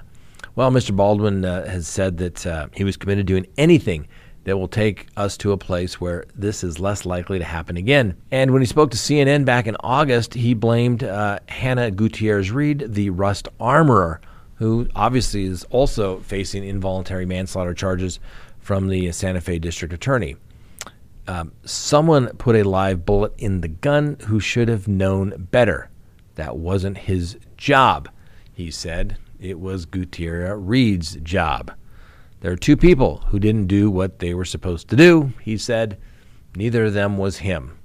Well, 0.55 0.71
Mr. 0.71 0.95
Baldwin 0.95 1.45
uh, 1.45 1.67
has 1.67 1.87
said 1.87 2.17
that 2.17 2.45
uh, 2.45 2.67
he 2.73 2.83
was 2.83 2.97
committed 2.97 3.27
to 3.27 3.33
doing 3.33 3.47
anything 3.57 4.07
that 4.43 4.57
will 4.57 4.67
take 4.67 5.07
us 5.17 5.35
to 5.37 5.51
a 5.51 5.57
place 5.57 5.99
where 5.99 6.25
this 6.33 6.63
is 6.63 6.79
less 6.79 7.05
likely 7.05 7.37
to 7.37 7.43
happen 7.43 7.75
again. 7.75 8.15
And 8.31 8.51
when 8.51 8.61
he 8.61 8.65
spoke 8.65 8.91
to 8.91 8.97
CNN 8.97 9.45
back 9.45 9.67
in 9.67 9.75
August, 9.81 10.33
he 10.33 10.53
blamed 10.53 11.03
uh, 11.03 11.39
Hannah 11.49 11.91
Gutierrez 11.91 12.49
Reed, 12.49 12.85
the 12.87 13.09
Rust 13.09 13.49
armorer, 13.59 14.21
who 14.57 14.87
obviously 14.95 15.45
is 15.45 15.63
also 15.65 16.19
facing 16.19 16.63
involuntary 16.63 17.25
manslaughter 17.25 17.73
charges 17.73 18.19
from 18.59 18.87
the 18.87 19.11
Santa 19.11 19.41
Fe 19.41 19.59
district 19.59 19.93
attorney. 19.93 20.35
Um, 21.27 21.51
someone 21.65 22.29
put 22.37 22.55
a 22.55 22.63
live 22.63 23.05
bullet 23.05 23.33
in 23.37 23.61
the 23.61 23.67
gun 23.67 24.17
who 24.27 24.39
should 24.39 24.67
have 24.69 24.87
known 24.87 25.47
better. 25.51 25.89
That 26.35 26.57
wasn't 26.57 26.97
his 26.97 27.37
job, 27.57 28.09
he 28.53 28.71
said. 28.71 29.17
It 29.39 29.59
was 29.59 29.85
Gutierrez 29.85 30.57
Reed's 30.57 31.15
job. 31.17 31.71
There 32.39 32.51
are 32.51 32.57
two 32.57 32.77
people 32.77 33.17
who 33.27 33.39
didn't 33.39 33.67
do 33.67 33.89
what 33.89 34.19
they 34.19 34.33
were 34.33 34.45
supposed 34.45 34.89
to 34.89 34.95
do, 34.95 35.33
he 35.41 35.57
said. 35.57 35.97
Neither 36.55 36.85
of 36.85 36.93
them 36.93 37.17
was 37.17 37.37
him. 37.37 37.77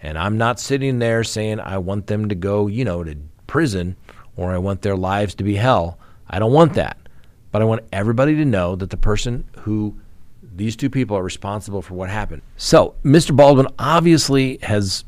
And 0.00 0.16
I'm 0.16 0.38
not 0.38 0.60
sitting 0.60 0.98
there 0.98 1.24
saying 1.24 1.60
I 1.60 1.78
want 1.78 2.06
them 2.06 2.28
to 2.28 2.34
go, 2.34 2.68
you 2.68 2.84
know, 2.84 3.02
to 3.02 3.16
prison 3.46 3.96
or 4.36 4.52
I 4.52 4.58
want 4.58 4.82
their 4.82 4.96
lives 4.96 5.34
to 5.36 5.44
be 5.44 5.56
hell. 5.56 5.98
I 6.30 6.38
don't 6.38 6.52
want 6.52 6.74
that. 6.74 6.96
But 7.50 7.62
I 7.62 7.64
want 7.64 7.82
everybody 7.92 8.36
to 8.36 8.44
know 8.44 8.76
that 8.76 8.90
the 8.90 8.96
person 8.96 9.48
who 9.60 9.98
these 10.42 10.76
two 10.76 10.90
people 10.90 11.16
are 11.16 11.22
responsible 11.22 11.80
for 11.80 11.94
what 11.94 12.10
happened. 12.10 12.42
So, 12.56 12.94
Mr. 13.04 13.34
Baldwin 13.34 13.68
obviously 13.78 14.58
has 14.62 15.04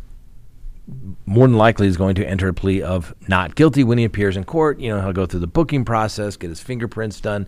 more 1.26 1.46
than 1.46 1.56
likely 1.56 1.86
is 1.86 1.96
going 1.96 2.14
to 2.16 2.26
enter 2.26 2.48
a 2.48 2.54
plea 2.54 2.82
of 2.82 3.14
not 3.28 3.54
guilty 3.54 3.84
when 3.84 3.98
he 3.98 4.04
appears 4.04 4.36
in 4.36 4.44
court. 4.44 4.80
You 4.80 4.90
know, 4.90 5.00
he'll 5.00 5.12
go 5.12 5.26
through 5.26 5.40
the 5.40 5.46
booking 5.46 5.84
process, 5.84 6.36
get 6.36 6.50
his 6.50 6.60
fingerprints 6.60 7.20
done, 7.20 7.46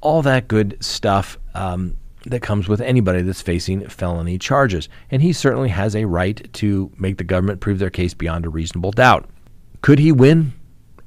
all 0.00 0.22
that 0.22 0.48
good 0.48 0.76
stuff 0.80 1.38
um, 1.54 1.96
that 2.26 2.40
comes 2.40 2.68
with 2.68 2.80
anybody 2.80 3.22
that's 3.22 3.42
facing 3.42 3.86
felony 3.88 4.38
charges. 4.38 4.88
And 5.10 5.22
he 5.22 5.32
certainly 5.32 5.68
has 5.70 5.94
a 5.94 6.04
right 6.04 6.50
to 6.54 6.90
make 6.98 7.18
the 7.18 7.24
government 7.24 7.60
prove 7.60 7.78
their 7.78 7.90
case 7.90 8.14
beyond 8.14 8.46
a 8.46 8.50
reasonable 8.50 8.92
doubt. 8.92 9.28
Could 9.82 9.98
he 9.98 10.12
win? 10.12 10.52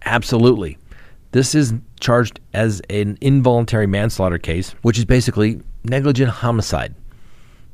Absolutely. 0.06 0.78
This 1.32 1.56
is 1.56 1.74
charged 2.04 2.40
as 2.54 2.82
an 2.90 3.18
involuntary 3.22 3.88
manslaughter 3.88 4.38
case, 4.38 4.76
which 4.82 5.00
is 5.00 5.06
basically 5.06 5.62
negligent 5.84 6.30
homicide. 6.30 6.94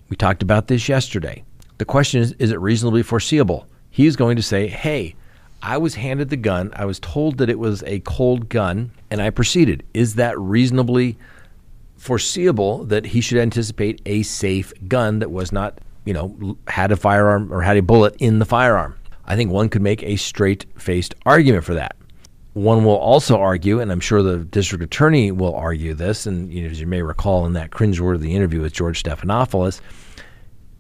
We 0.09 0.15
talked 0.15 0.43
about 0.43 0.67
this 0.67 0.87
yesterday. 0.87 1.43
The 1.79 1.85
question 1.85 2.21
is 2.21 2.33
is 2.33 2.51
it 2.51 2.59
reasonably 2.59 3.03
foreseeable? 3.03 3.67
He 3.89 4.05
is 4.05 4.15
going 4.15 4.35
to 4.37 4.43
say, 4.43 4.67
hey, 4.67 5.15
I 5.61 5.77
was 5.77 5.95
handed 5.95 6.29
the 6.29 6.37
gun. 6.37 6.71
I 6.75 6.85
was 6.85 6.99
told 6.99 7.39
that 7.39 7.49
it 7.49 7.59
was 7.59 7.83
a 7.83 7.99
cold 8.01 8.47
gun, 8.47 8.91
and 9.09 9.21
I 9.21 9.29
proceeded. 9.29 9.83
Is 9.93 10.15
that 10.15 10.39
reasonably 10.39 11.17
foreseeable 11.97 12.85
that 12.85 13.07
he 13.07 13.19
should 13.19 13.39
anticipate 13.39 14.01
a 14.05 14.23
safe 14.23 14.71
gun 14.87 15.19
that 15.19 15.31
was 15.31 15.51
not, 15.51 15.79
you 16.05 16.13
know, 16.13 16.57
had 16.67 16.91
a 16.91 16.95
firearm 16.95 17.51
or 17.51 17.61
had 17.61 17.77
a 17.77 17.81
bullet 17.81 18.15
in 18.19 18.39
the 18.39 18.45
firearm? 18.45 18.95
I 19.25 19.35
think 19.35 19.51
one 19.51 19.69
could 19.69 19.81
make 19.81 20.01
a 20.03 20.15
straight 20.15 20.65
faced 20.77 21.13
argument 21.25 21.65
for 21.65 21.73
that. 21.73 21.95
One 22.59 22.83
will 22.83 22.97
also 22.97 23.39
argue, 23.39 23.79
and 23.79 23.89
I'm 23.89 24.01
sure 24.01 24.21
the 24.21 24.39
district 24.39 24.83
attorney 24.83 25.31
will 25.31 25.55
argue 25.55 25.93
this, 25.93 26.25
and 26.25 26.51
you 26.51 26.63
know, 26.63 26.69
as 26.69 26.81
you 26.81 26.87
may 26.87 27.01
recall 27.01 27.45
in 27.45 27.53
that 27.53 27.69
cringeworthy 27.69 28.31
interview 28.31 28.59
with 28.59 28.73
George 28.73 29.01
Stephanopoulos, 29.01 29.79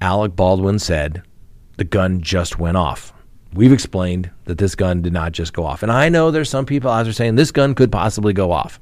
Alec 0.01 0.35
Baldwin 0.35 0.77
said 0.77 1.23
the 1.77 1.85
gun 1.85 2.21
just 2.21 2.59
went 2.59 2.75
off. 2.75 3.13
We've 3.53 3.71
explained 3.71 4.29
that 4.43 4.57
this 4.57 4.75
gun 4.75 5.01
did 5.01 5.13
not 5.13 5.31
just 5.31 5.53
go 5.53 5.65
off. 5.65 5.81
And 5.81 5.89
I 5.89 6.09
know 6.09 6.31
there's 6.31 6.49
some 6.49 6.65
people 6.65 6.91
out 6.91 7.03
there 7.03 7.13
saying 7.13 7.35
this 7.35 7.51
gun 7.51 7.73
could 7.73 7.93
possibly 7.93 8.33
go 8.33 8.51
off. 8.51 8.77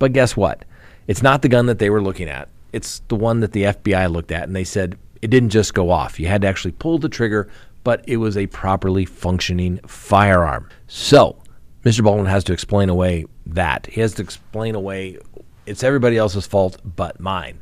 But 0.00 0.12
guess 0.12 0.36
what? 0.36 0.64
It's 1.06 1.22
not 1.22 1.42
the 1.42 1.48
gun 1.48 1.66
that 1.66 1.78
they 1.78 1.88
were 1.88 2.02
looking 2.02 2.28
at. 2.28 2.48
It's 2.72 3.00
the 3.06 3.14
one 3.14 3.38
that 3.40 3.52
the 3.52 3.62
FBI 3.62 4.10
looked 4.10 4.32
at 4.32 4.42
and 4.42 4.56
they 4.56 4.64
said 4.64 4.98
it 5.22 5.28
didn't 5.28 5.50
just 5.50 5.72
go 5.72 5.88
off. 5.88 6.18
You 6.18 6.26
had 6.26 6.42
to 6.42 6.48
actually 6.48 6.72
pull 6.72 6.98
the 6.98 7.08
trigger, 7.08 7.48
but 7.84 8.02
it 8.08 8.16
was 8.16 8.36
a 8.36 8.48
properly 8.48 9.04
functioning 9.04 9.78
firearm. 9.86 10.68
So, 10.88 11.36
Mr. 11.84 12.02
Baldwin 12.02 12.26
has 12.26 12.44
to 12.44 12.52
explain 12.52 12.88
away 12.88 13.26
that. 13.46 13.86
He 13.86 14.00
has 14.00 14.14
to 14.14 14.22
explain 14.22 14.74
away 14.74 15.18
it's 15.66 15.82
everybody 15.82 16.16
else's 16.16 16.46
fault 16.46 16.80
but 16.84 17.20
mine. 17.20 17.60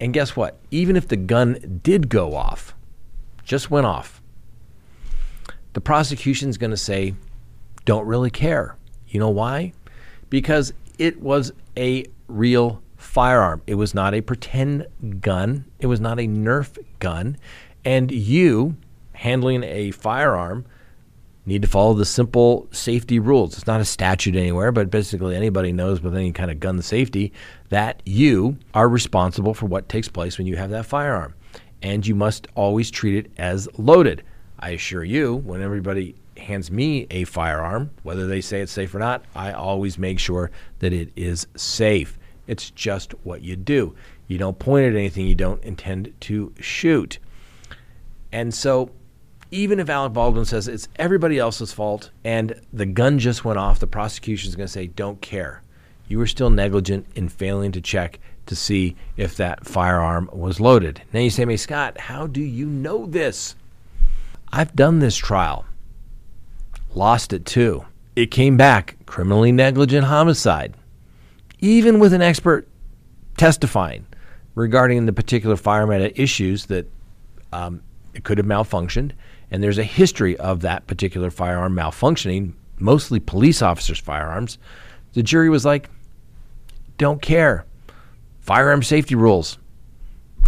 And 0.00 0.12
guess 0.12 0.36
what? 0.36 0.58
Even 0.70 0.96
if 0.96 1.08
the 1.08 1.16
gun 1.16 1.80
did 1.82 2.08
go 2.08 2.34
off, 2.34 2.74
just 3.42 3.70
went 3.70 3.86
off, 3.86 4.22
the 5.72 5.80
prosecution's 5.80 6.56
going 6.56 6.70
to 6.70 6.76
say, 6.76 7.14
don't 7.84 8.06
really 8.06 8.30
care. 8.30 8.76
You 9.08 9.18
know 9.20 9.30
why? 9.30 9.72
Because 10.30 10.72
it 10.98 11.20
was 11.20 11.52
a 11.76 12.04
real 12.28 12.82
firearm. 12.96 13.62
It 13.66 13.74
was 13.74 13.94
not 13.94 14.14
a 14.14 14.20
pretend 14.20 14.86
gun, 15.20 15.64
it 15.80 15.86
was 15.86 16.00
not 16.00 16.18
a 16.18 16.28
Nerf 16.28 16.78
gun. 16.98 17.36
And 17.84 18.10
you 18.10 18.76
handling 19.12 19.64
a 19.64 19.90
firearm 19.92 20.64
need 21.48 21.62
to 21.62 21.68
follow 21.68 21.94
the 21.94 22.04
simple 22.04 22.68
safety 22.70 23.18
rules. 23.18 23.56
It's 23.56 23.66
not 23.66 23.80
a 23.80 23.84
statute 23.84 24.36
anywhere, 24.36 24.70
but 24.70 24.90
basically 24.90 25.34
anybody 25.34 25.72
knows 25.72 26.00
with 26.00 26.14
any 26.14 26.32
kind 26.32 26.50
of 26.50 26.60
gun 26.60 26.80
safety 26.82 27.32
that 27.70 28.02
you 28.04 28.58
are 28.74 28.88
responsible 28.88 29.54
for 29.54 29.66
what 29.66 29.88
takes 29.88 30.08
place 30.08 30.38
when 30.38 30.46
you 30.46 30.56
have 30.56 30.70
that 30.70 30.86
firearm. 30.86 31.34
And 31.82 32.06
you 32.06 32.14
must 32.14 32.46
always 32.54 32.90
treat 32.90 33.24
it 33.24 33.32
as 33.38 33.68
loaded. 33.76 34.22
I 34.58 34.70
assure 34.70 35.04
you, 35.04 35.36
when 35.36 35.62
everybody 35.62 36.14
hands 36.36 36.70
me 36.70 37.06
a 37.10 37.24
firearm, 37.24 37.90
whether 38.02 38.26
they 38.26 38.40
say 38.40 38.60
it's 38.60 38.72
safe 38.72 38.94
or 38.94 38.98
not, 38.98 39.24
I 39.34 39.52
always 39.52 39.98
make 39.98 40.18
sure 40.18 40.50
that 40.80 40.92
it 40.92 41.10
is 41.16 41.46
safe. 41.56 42.18
It's 42.46 42.70
just 42.70 43.12
what 43.24 43.42
you 43.42 43.56
do. 43.56 43.94
You 44.26 44.38
don't 44.38 44.58
point 44.58 44.86
at 44.86 44.94
anything 44.94 45.26
you 45.26 45.34
don't 45.34 45.62
intend 45.62 46.12
to 46.20 46.52
shoot. 46.60 47.18
And 48.32 48.52
so, 48.52 48.90
even 49.50 49.80
if 49.80 49.88
Alec 49.88 50.12
Baldwin 50.12 50.44
says 50.44 50.68
it's 50.68 50.88
everybody 50.96 51.38
else's 51.38 51.72
fault 51.72 52.10
and 52.24 52.60
the 52.72 52.86
gun 52.86 53.18
just 53.18 53.44
went 53.44 53.58
off, 53.58 53.78
the 53.78 53.86
prosecution 53.86 54.48
is 54.48 54.56
going 54.56 54.66
to 54.66 54.72
say, 54.72 54.86
don't 54.86 55.20
care. 55.20 55.62
You 56.06 56.18
were 56.18 56.26
still 56.26 56.50
negligent 56.50 57.06
in 57.14 57.28
failing 57.28 57.72
to 57.72 57.80
check 57.80 58.18
to 58.46 58.56
see 58.56 58.96
if 59.16 59.36
that 59.36 59.66
firearm 59.66 60.30
was 60.32 60.58
loaded. 60.58 61.02
Now 61.12 61.20
you 61.20 61.30
say, 61.30 61.44
"Me, 61.44 61.56
Scott, 61.56 62.00
how 62.00 62.26
do 62.26 62.40
you 62.40 62.66
know 62.66 63.04
this? 63.06 63.54
I've 64.50 64.74
done 64.74 65.00
this 65.00 65.16
trial, 65.16 65.66
lost 66.94 67.34
it 67.34 67.44
too. 67.44 67.84
It 68.16 68.30
came 68.30 68.56
back 68.56 68.96
criminally 69.04 69.52
negligent 69.52 70.06
homicide, 70.06 70.74
even 71.60 71.98
with 71.98 72.14
an 72.14 72.22
expert 72.22 72.66
testifying 73.36 74.06
regarding 74.54 75.04
the 75.04 75.12
particular 75.12 75.56
firearm 75.56 75.90
had 75.90 76.18
issues 76.18 76.66
that 76.66 76.90
um, 77.52 77.82
it 78.14 78.24
could 78.24 78.38
have 78.38 78.46
malfunctioned, 78.46 79.12
and 79.50 79.62
there's 79.62 79.78
a 79.78 79.84
history 79.84 80.36
of 80.38 80.60
that 80.60 80.86
particular 80.86 81.30
firearm 81.30 81.74
malfunctioning, 81.74 82.52
mostly 82.78 83.20
police 83.20 83.62
officers' 83.62 83.98
firearms. 83.98 84.58
The 85.14 85.22
jury 85.22 85.48
was 85.48 85.64
like, 85.64 85.90
don't 86.98 87.22
care. 87.22 87.64
Firearm 88.40 88.82
safety 88.82 89.14
rules. 89.14 89.58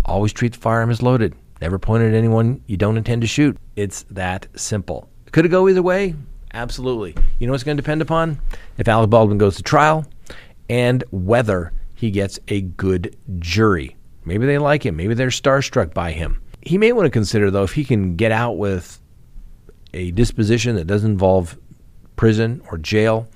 Always 0.04 0.32
treat 0.32 0.52
the 0.52 0.58
firearm 0.58 0.90
as 0.90 1.02
loaded. 1.02 1.34
Never 1.60 1.78
point 1.78 2.02
at 2.02 2.14
anyone 2.14 2.62
you 2.66 2.76
don't 2.76 2.96
intend 2.96 3.20
to 3.22 3.26
shoot. 3.26 3.56
It's 3.76 4.04
that 4.10 4.46
simple. 4.56 5.08
Could 5.32 5.44
it 5.44 5.50
go 5.50 5.68
either 5.68 5.82
way? 5.82 6.14
Absolutely. 6.52 7.14
You 7.38 7.46
know 7.46 7.52
what's 7.52 7.62
going 7.62 7.76
to 7.76 7.82
depend 7.82 8.02
upon? 8.02 8.40
If 8.78 8.88
Alec 8.88 9.10
Baldwin 9.10 9.38
goes 9.38 9.56
to 9.56 9.62
trial 9.62 10.04
and 10.68 11.04
whether 11.10 11.72
he 11.94 12.10
gets 12.10 12.40
a 12.48 12.62
good 12.62 13.16
jury. 13.38 13.96
Maybe 14.24 14.46
they 14.46 14.58
like 14.58 14.84
him. 14.84 14.96
Maybe 14.96 15.14
they're 15.14 15.28
starstruck 15.28 15.92
by 15.94 16.12
him. 16.12 16.42
He 16.62 16.78
may 16.78 16.92
want 16.92 17.06
to 17.06 17.10
consider, 17.10 17.50
though, 17.50 17.62
if 17.62 17.72
he 17.72 17.84
can 17.84 18.16
get 18.16 18.32
out 18.32 18.58
with 18.58 19.00
a 19.94 20.10
disposition 20.12 20.76
that 20.76 20.86
doesn't 20.86 21.10
involve 21.10 21.58
prison 22.16 22.62
or 22.70 22.78
jail, 22.78 23.28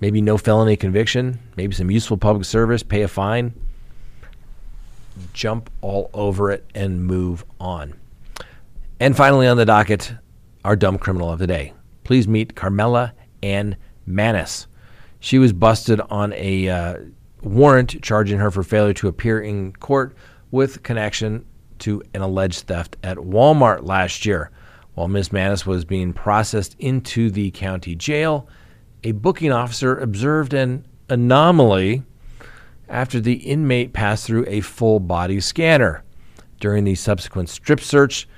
maybe 0.00 0.20
no 0.20 0.36
felony 0.36 0.76
conviction, 0.76 1.38
maybe 1.56 1.74
some 1.74 1.90
useful 1.90 2.16
public 2.16 2.44
service, 2.44 2.82
pay 2.82 3.02
a 3.02 3.08
fine 3.08 3.54
jump 5.32 5.70
all 5.80 6.10
over 6.14 6.50
it 6.50 6.64
and 6.74 7.04
move 7.04 7.44
on. 7.58 7.94
And 8.98 9.16
finally, 9.16 9.46
on 9.46 9.56
the 9.56 9.64
docket, 9.64 10.14
our 10.64 10.76
dumb 10.76 10.98
criminal 10.98 11.30
of 11.30 11.38
the 11.38 11.46
day. 11.46 11.72
Please 12.04 12.28
meet 12.28 12.54
Carmela 12.54 13.14
Ann 13.42 13.76
Manis. 14.06 14.66
She 15.20 15.38
was 15.38 15.52
busted 15.52 16.00
on 16.10 16.32
a 16.34 16.68
uh, 16.68 16.96
warrant 17.42 18.02
charging 18.02 18.38
her 18.38 18.50
for 18.50 18.62
failure 18.62 18.94
to 18.94 19.08
appear 19.08 19.40
in 19.40 19.72
court 19.74 20.16
with 20.50 20.82
connection 20.82 21.44
to 21.80 22.02
an 22.14 22.22
alleged 22.22 22.66
theft 22.66 22.96
at 23.02 23.16
Walmart 23.16 23.86
last 23.86 24.24
year. 24.24 24.50
While 24.94 25.08
Ms. 25.08 25.32
Manis 25.32 25.66
was 25.66 25.84
being 25.84 26.12
processed 26.12 26.76
into 26.78 27.30
the 27.30 27.50
county 27.52 27.94
jail, 27.94 28.48
a 29.02 29.12
booking 29.12 29.52
officer 29.52 29.96
observed 29.96 30.52
an 30.52 30.86
anomaly 31.08 32.02
after 32.88 33.20
the 33.20 33.34
inmate 33.34 33.92
passed 33.92 34.26
through 34.26 34.44
a 34.48 34.60
full 34.60 35.00
body 35.00 35.40
scanner. 35.40 36.02
During 36.58 36.84
the 36.84 36.94
subsequent 36.94 37.48
strip 37.48 37.80
search, 37.80 38.28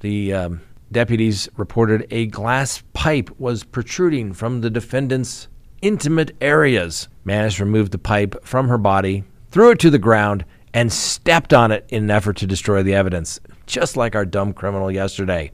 the 0.00 0.32
um, 0.32 0.60
deputies 0.92 1.48
reported 1.56 2.06
a 2.10 2.26
glass 2.26 2.82
pipe 2.92 3.30
was 3.38 3.64
protruding 3.64 4.32
from 4.32 4.60
the 4.60 4.70
defendant's 4.70 5.48
intimate 5.82 6.36
areas. 6.40 7.08
Manis 7.24 7.60
removed 7.60 7.92
the 7.92 7.98
pipe 7.98 8.36
from 8.44 8.68
her 8.68 8.78
body, 8.78 9.24
threw 9.50 9.70
it 9.70 9.78
to 9.80 9.90
the 9.90 9.98
ground, 9.98 10.44
and 10.74 10.92
stepped 10.92 11.52
on 11.52 11.72
it 11.72 11.84
in 11.88 12.04
an 12.04 12.10
effort 12.10 12.36
to 12.38 12.46
destroy 12.46 12.82
the 12.82 12.94
evidence, 12.94 13.40
just 13.66 13.96
like 13.96 14.14
our 14.14 14.24
dumb 14.26 14.52
criminal 14.52 14.90
yesterday. 14.90 15.50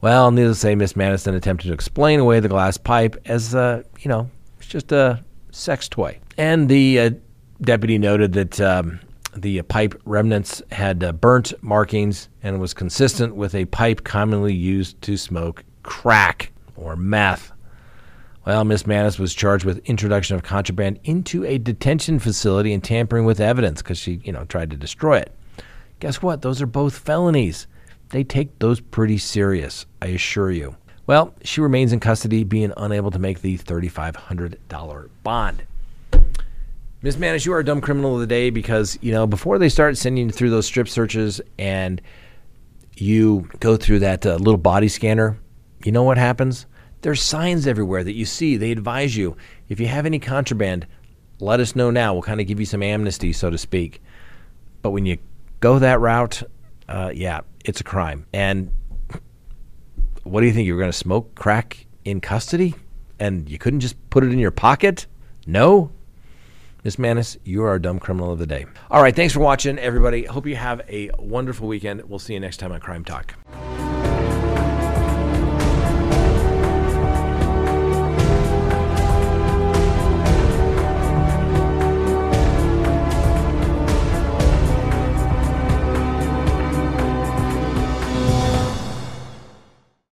Well, 0.00 0.30
needless 0.30 0.58
to 0.58 0.60
say, 0.60 0.74
Miss 0.74 0.94
Madison 0.94 1.34
attempted 1.34 1.68
to 1.68 1.72
explain 1.72 2.20
away 2.20 2.40
the 2.40 2.48
glass 2.48 2.76
pipe 2.76 3.16
as, 3.24 3.54
uh, 3.54 3.82
you 4.00 4.08
know, 4.08 4.30
it's 4.58 4.68
just 4.68 4.92
a 4.92 5.24
sex 5.50 5.88
toy. 5.88 6.18
And 6.36 6.68
the 6.68 7.00
uh, 7.00 7.10
deputy 7.62 7.98
noted 7.98 8.32
that 8.34 8.60
um, 8.60 9.00
the 9.36 9.62
pipe 9.62 10.00
remnants 10.04 10.62
had 10.70 11.02
uh, 11.02 11.12
burnt 11.12 11.52
markings 11.62 12.28
and 12.42 12.60
was 12.60 12.74
consistent 12.74 13.34
with 13.34 13.54
a 13.54 13.64
pipe 13.66 14.04
commonly 14.04 14.54
used 14.54 15.00
to 15.02 15.16
smoke 15.16 15.64
crack 15.82 16.52
or 16.76 16.94
meth. 16.94 17.52
Well, 18.48 18.64
Miss 18.64 18.86
Manis 18.86 19.18
was 19.18 19.34
charged 19.34 19.66
with 19.66 19.86
introduction 19.86 20.34
of 20.34 20.42
contraband 20.42 21.00
into 21.04 21.44
a 21.44 21.58
detention 21.58 22.18
facility 22.18 22.72
and 22.72 22.82
tampering 22.82 23.26
with 23.26 23.40
evidence 23.40 23.82
because 23.82 23.98
she, 23.98 24.22
you 24.24 24.32
know, 24.32 24.46
tried 24.46 24.70
to 24.70 24.76
destroy 24.78 25.18
it. 25.18 25.34
Guess 26.00 26.22
what? 26.22 26.40
Those 26.40 26.62
are 26.62 26.66
both 26.66 26.96
felonies. 26.96 27.66
They 28.08 28.24
take 28.24 28.58
those 28.58 28.80
pretty 28.80 29.18
serious, 29.18 29.84
I 30.00 30.06
assure 30.06 30.50
you. 30.50 30.76
Well, 31.06 31.34
she 31.44 31.60
remains 31.60 31.92
in 31.92 32.00
custody, 32.00 32.42
being 32.42 32.72
unable 32.78 33.10
to 33.10 33.18
make 33.18 33.42
the 33.42 33.58
$3,500 33.58 35.10
bond. 35.22 35.64
Miss 37.02 37.18
Manis, 37.18 37.44
you 37.44 37.52
are 37.52 37.58
a 37.58 37.64
dumb 37.64 37.82
criminal 37.82 38.14
of 38.14 38.20
the 38.20 38.26
day 38.26 38.48
because, 38.48 38.98
you 39.02 39.12
know, 39.12 39.26
before 39.26 39.58
they 39.58 39.68
start 39.68 39.98
sending 39.98 40.24
you 40.24 40.32
through 40.32 40.48
those 40.48 40.64
strip 40.64 40.88
searches 40.88 41.38
and 41.58 42.00
you 42.96 43.46
go 43.60 43.76
through 43.76 43.98
that 43.98 44.24
uh, 44.24 44.36
little 44.36 44.56
body 44.56 44.88
scanner, 44.88 45.38
you 45.84 45.92
know 45.92 46.02
what 46.02 46.16
happens? 46.16 46.64
There's 47.02 47.22
signs 47.22 47.66
everywhere 47.66 48.02
that 48.02 48.14
you 48.14 48.24
see. 48.24 48.56
They 48.56 48.72
advise 48.72 49.16
you 49.16 49.36
if 49.68 49.80
you 49.80 49.86
have 49.86 50.06
any 50.06 50.18
contraband, 50.18 50.86
let 51.40 51.60
us 51.60 51.76
know 51.76 51.90
now. 51.90 52.12
We'll 52.12 52.22
kind 52.22 52.40
of 52.40 52.46
give 52.46 52.58
you 52.58 52.66
some 52.66 52.82
amnesty, 52.82 53.32
so 53.32 53.50
to 53.50 53.58
speak. 53.58 54.02
But 54.82 54.90
when 54.90 55.06
you 55.06 55.18
go 55.60 55.78
that 55.78 56.00
route, 56.00 56.42
uh, 56.88 57.12
yeah, 57.14 57.40
it's 57.64 57.80
a 57.80 57.84
crime. 57.84 58.26
And 58.32 58.72
what 60.24 60.40
do 60.40 60.46
you 60.46 60.52
think? 60.52 60.66
You're 60.66 60.78
going 60.78 60.90
to 60.90 60.96
smoke 60.96 61.34
crack 61.34 61.86
in 62.04 62.20
custody 62.20 62.74
and 63.18 63.48
you 63.48 63.58
couldn't 63.58 63.80
just 63.80 63.96
put 64.10 64.24
it 64.24 64.32
in 64.32 64.38
your 64.38 64.50
pocket? 64.50 65.06
No? 65.46 65.90
Miss 66.84 66.98
Manis, 66.98 67.36
you 67.44 67.64
are 67.64 67.68
our 67.68 67.78
dumb 67.78 67.98
criminal 67.98 68.32
of 68.32 68.38
the 68.38 68.46
day. 68.46 68.66
All 68.90 69.02
right, 69.02 69.14
thanks 69.14 69.34
for 69.34 69.40
watching, 69.40 69.78
everybody. 69.78 70.24
Hope 70.24 70.46
you 70.46 70.56
have 70.56 70.80
a 70.88 71.10
wonderful 71.18 71.66
weekend. 71.66 72.02
We'll 72.08 72.18
see 72.18 72.34
you 72.34 72.40
next 72.40 72.58
time 72.58 72.72
on 72.72 72.80
Crime 72.80 73.04
Talk. 73.04 73.34